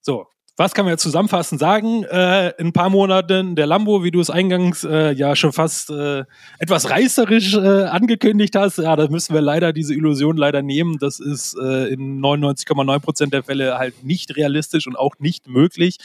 So, 0.00 0.26
was 0.56 0.74
kann 0.74 0.84
man 0.84 0.92
jetzt 0.92 1.02
zusammenfassend 1.02 1.60
sagen? 1.60 2.04
Äh, 2.04 2.50
in 2.58 2.68
ein 2.68 2.72
paar 2.72 2.90
Monaten 2.90 3.56
der 3.56 3.66
Lambo, 3.66 4.04
wie 4.04 4.10
du 4.10 4.20
es 4.20 4.28
eingangs 4.28 4.84
äh, 4.84 5.12
ja 5.12 5.34
schon 5.34 5.52
fast 5.52 5.88
äh, 5.90 6.24
etwas 6.58 6.90
reißerisch 6.90 7.54
äh, 7.54 7.84
angekündigt 7.84 8.54
hast, 8.54 8.76
ja, 8.76 8.94
da 8.94 9.08
müssen 9.08 9.32
wir 9.32 9.40
leider 9.40 9.72
diese 9.72 9.94
Illusion 9.94 10.36
leider 10.36 10.60
nehmen. 10.60 10.98
Das 10.98 11.20
ist 11.20 11.56
äh, 11.56 11.88
in 11.88 12.20
99,9 12.20 12.98
Prozent 13.00 13.32
der 13.32 13.44
Fälle 13.44 13.78
halt 13.78 14.04
nicht 14.04 14.36
realistisch 14.36 14.86
und 14.86 14.96
auch 14.96 15.14
nicht 15.18 15.48
möglich. 15.48 15.96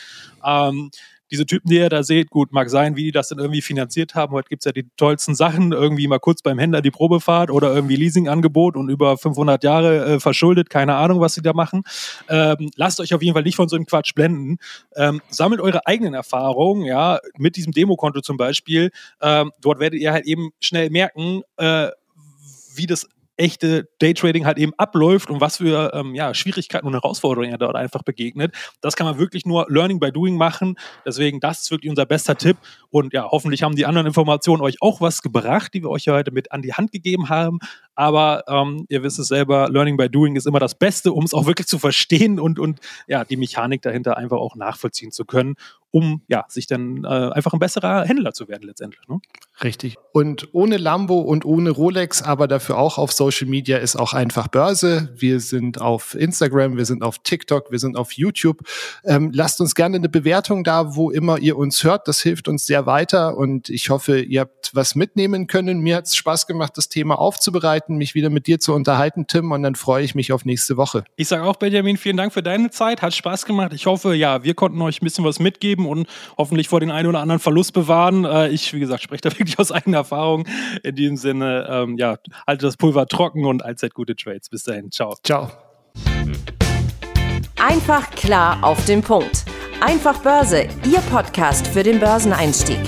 Ähm, 0.46 0.92
diese 1.32 1.46
Typen, 1.46 1.70
die 1.70 1.78
ihr 1.78 1.90
da 1.90 2.04
seht, 2.04 2.30
gut, 2.30 2.52
mag 2.52 2.70
sein, 2.70 2.96
wie 2.96 3.04
die 3.06 3.12
das 3.12 3.30
dann 3.30 3.40
irgendwie 3.40 3.62
finanziert 3.62 4.16
haben. 4.16 4.34
Heute 4.34 4.50
gibt's 4.50 4.66
ja 4.66 4.72
die 4.72 4.88
tollsten 4.98 5.36
Sachen, 5.36 5.72
irgendwie 5.72 6.08
mal 6.08 6.20
kurz 6.20 6.42
beim 6.42 6.60
Händler 6.60 6.82
die 6.82 6.92
Probefahrt 6.92 7.52
oder 7.52 7.74
irgendwie 7.74 7.96
Leasingangebot 7.96 8.76
und 8.76 8.90
über 8.90 9.18
500 9.18 9.64
Jahre 9.64 10.06
äh, 10.06 10.20
verschuldet, 10.20 10.70
keine 10.70 10.96
Ahnung, 10.96 11.20
was 11.20 11.34
sie 11.34 11.42
da 11.42 11.54
machen. 11.54 11.84
Ähm, 12.30 12.72
lasst 12.76 13.00
euch 13.00 13.14
auf 13.14 13.22
jeden 13.22 13.34
Fall 13.34 13.44
nicht 13.44 13.56
von 13.56 13.68
so 13.68 13.76
einem 13.76 13.86
Quatsch 13.86 14.14
blenden. 14.16 14.58
Ähm, 14.96 15.22
sammelt 15.30 15.62
eure 15.62 15.86
eigenen 15.86 16.14
Erfahrungen, 16.14 16.86
ja, 16.86 17.20
mit 17.38 17.56
diesem 17.56 17.72
Demokonto 17.72 18.22
zum 18.22 18.38
Beispiel. 18.38 18.92
Ähm, 19.22 19.52
dort 19.62 19.80
werdet 19.80 20.00
ihr 20.00 20.14
halt 20.14 20.26
eben 20.26 20.52
schnell 20.60 20.90
merken, 20.90 21.42
äh, 21.58 21.90
wie 22.76 22.86
das 22.86 23.08
echte 23.38 23.88
Daytrading 24.00 24.46
halt 24.46 24.58
eben 24.58 24.74
abläuft 24.78 25.30
und 25.30 25.40
was 25.42 25.58
für 25.58 25.92
ähm, 25.94 26.16
ja, 26.16 26.34
Schwierigkeiten 26.34 26.88
und 26.88 26.94
Herausforderungen 26.94 27.52
er 27.52 27.58
dort 27.58 27.76
einfach 27.76 28.04
begegnet. 28.04 28.54
Das 28.82 28.96
kann 28.96 29.06
man 29.06 29.18
wirklich 29.18 29.46
nur 29.46 29.66
Learning 29.70 30.00
by 30.00 30.12
Doing 30.12 30.36
machen. 30.36 30.76
Deswegen, 31.06 31.40
das 31.40 31.62
ist 31.62 31.72
wirklich 31.72 31.90
unser 31.90 32.06
bester 32.06 32.36
Tipp. 32.36 32.58
Und 32.90 33.14
ja, 33.14 33.30
hoffentlich 33.30 33.64
haben 33.64 33.76
die 33.76 33.86
anderen 33.86 34.08
Informationen 34.08 34.62
euch 34.62 34.82
auch 34.82 35.02
was 35.02 35.22
gebracht, 35.22 35.74
die 35.74 35.84
wir 35.84 35.90
euch 35.90 36.08
heute 36.08 36.32
mit 36.32 36.52
an 36.52 36.62
die 36.62 36.74
Hand 36.74 36.92
gegeben 36.92 37.30
haben. 37.30 37.60
Aber 37.98 38.44
ähm, 38.48 38.86
ihr 38.90 39.02
wisst 39.02 39.18
es 39.18 39.28
selber, 39.28 39.70
Learning 39.70 39.98
by 39.98 40.08
Doing 40.08 40.36
ist 40.36 40.46
immer 40.46 40.60
das 40.60 40.76
Beste, 40.76 41.12
um 41.12 41.24
es 41.24 41.34
auch 41.34 41.48
wirklich 41.48 41.66
zu 41.66 41.80
verstehen 41.80 42.40
und, 42.40 42.60
und 42.60 42.80
ja, 43.08 43.26
die 43.26 43.38
Mechanik 43.38 43.82
dahinter 43.82 44.18
einfach 44.18 44.38
auch 44.38 44.56
nachvollziehen 44.56 45.12
zu 45.12 45.26
können, 45.26 45.56
um 45.90 46.22
ja, 46.28 46.46
sich 46.48 46.68
dann 46.68 47.06
äh, 47.06 47.08
einfach 47.08 47.54
ein 47.54 47.60
besserer 47.60 48.06
Händler 48.06 48.34
zu 48.34 48.48
werden 48.48 48.64
letztendlich. 48.68 49.08
Ne? 49.08 49.20
Richtig. 49.64 49.96
Und 50.12 50.50
ohne 50.54 50.78
Lambo 50.78 51.20
und 51.22 51.44
ohne 51.46 51.72
Rolex, 51.72 52.22
aber 52.22 52.48
dafür 52.48 52.78
auch 52.78 53.00
auf 53.00 53.12
Social 53.12 53.48
Media 53.48 53.78
ist 53.78 53.96
auch 53.96 54.14
einfach 54.14 54.48
Börse. 54.48 55.10
Wir 55.16 55.40
sind 55.40 55.82
auf 55.82 56.14
Instagram, 56.14 56.78
wir 56.78 56.86
sind 56.86 57.02
auf 57.02 57.18
TikTok, 57.20 57.72
wir 57.72 57.80
sind 57.80 57.98
auf 57.98 58.12
YouTube. 58.12 58.60
Ähm, 59.06 59.32
lasst 59.34 59.60
uns 59.60 59.74
gerne 59.74 59.96
eine 59.96 60.10
Bewertung 60.10 60.64
da, 60.64 60.96
wo 60.96 61.10
immer 61.10 61.40
ihr 61.40 61.58
uns 61.58 61.84
hört. 61.84 62.08
Das 62.08 62.22
hilft 62.22 62.48
uns 62.48 62.68
sehr 62.68 62.86
weiter 62.86 63.36
und 63.36 63.70
ich 63.70 63.90
hoffe, 63.90 64.20
ihr 64.20 64.42
habt 64.42 64.76
was 64.76 64.94
mitnehmen 64.94 65.48
können. 65.48 65.80
Mir 65.80 65.96
hat 65.96 66.06
es 66.06 66.16
Spaß 66.16 66.46
gemacht, 66.46 66.74
das 66.78 66.90
Thema 66.90 67.18
aufzubereiten 67.18 67.87
vorbereiten, 67.88 67.98
mich 67.98 68.14
wieder 68.16 68.30
mit 68.30 68.48
dir 68.48 68.60
zu 68.60 68.74
unterhalten, 68.74 69.28
Tim, 69.28 69.52
und 69.52 69.64
dann 69.64 69.76
freue 69.76 70.04
ich 70.04 70.16
mich 70.16 70.32
auf 70.32 70.46
nächste 70.46 70.78
Woche. 70.78 71.04
Ich 71.16 71.28
sage 71.28 71.44
auch, 71.44 71.56
Benjamin, 71.56 71.98
vielen 71.98 72.18
Dank 72.18 72.34
für 72.34 72.44
deine 72.44 72.70
Zeit. 72.70 73.02
Hat 73.02 73.14
Spaß 73.14 73.46
gemacht. 73.46 73.74
Ich 73.74 73.86
hoffe, 73.86 74.14
ja, 74.14 74.44
wir 74.44 74.54
konnten 74.54 74.82
euch 74.82 75.02
ein 75.02 75.06
bisschen 75.06 75.26
was 75.26 75.40
mitgeben 75.40 75.86
und 75.86 76.08
hoffentlich 76.38 76.68
vor 76.68 76.80
den 76.80 76.92
einen 76.92 77.08
oder 77.08 77.20
anderen 77.20 77.40
Verlust 77.40 77.74
bewahren. 77.74 78.26
Äh, 78.26 78.50
ich, 78.50 78.74
wie 78.74 78.80
gesagt, 78.80 79.04
spreche 79.04 79.22
da 79.22 79.32
wirklich 79.40 79.58
aus 79.60 79.72
eigener 79.72 79.98
Erfahrung. 79.98 80.46
In 80.84 80.96
diesem 80.96 81.18
Sinne, 81.18 81.68
ähm, 81.70 81.98
ja, 81.98 82.18
halte 82.46 82.66
das 82.66 82.78
Pulver 82.78 83.08
trocken 83.08 83.46
und 83.46 83.64
allzeit 83.64 83.94
gute 83.94 84.16
Trades. 84.16 84.50
Bis 84.50 84.64
dahin. 84.64 84.92
Ciao. 84.92 85.16
Ciao. 85.24 85.52
Einfach 87.56 88.12
klar 88.12 88.60
auf 88.62 88.84
den 88.86 89.02
Punkt. 89.02 89.46
Einfach 89.82 90.20
Börse, 90.22 90.68
Ihr 90.90 91.00
Podcast 91.12 91.68
für 91.68 91.84
den 91.84 92.00
Börseneinstieg. 92.00 92.80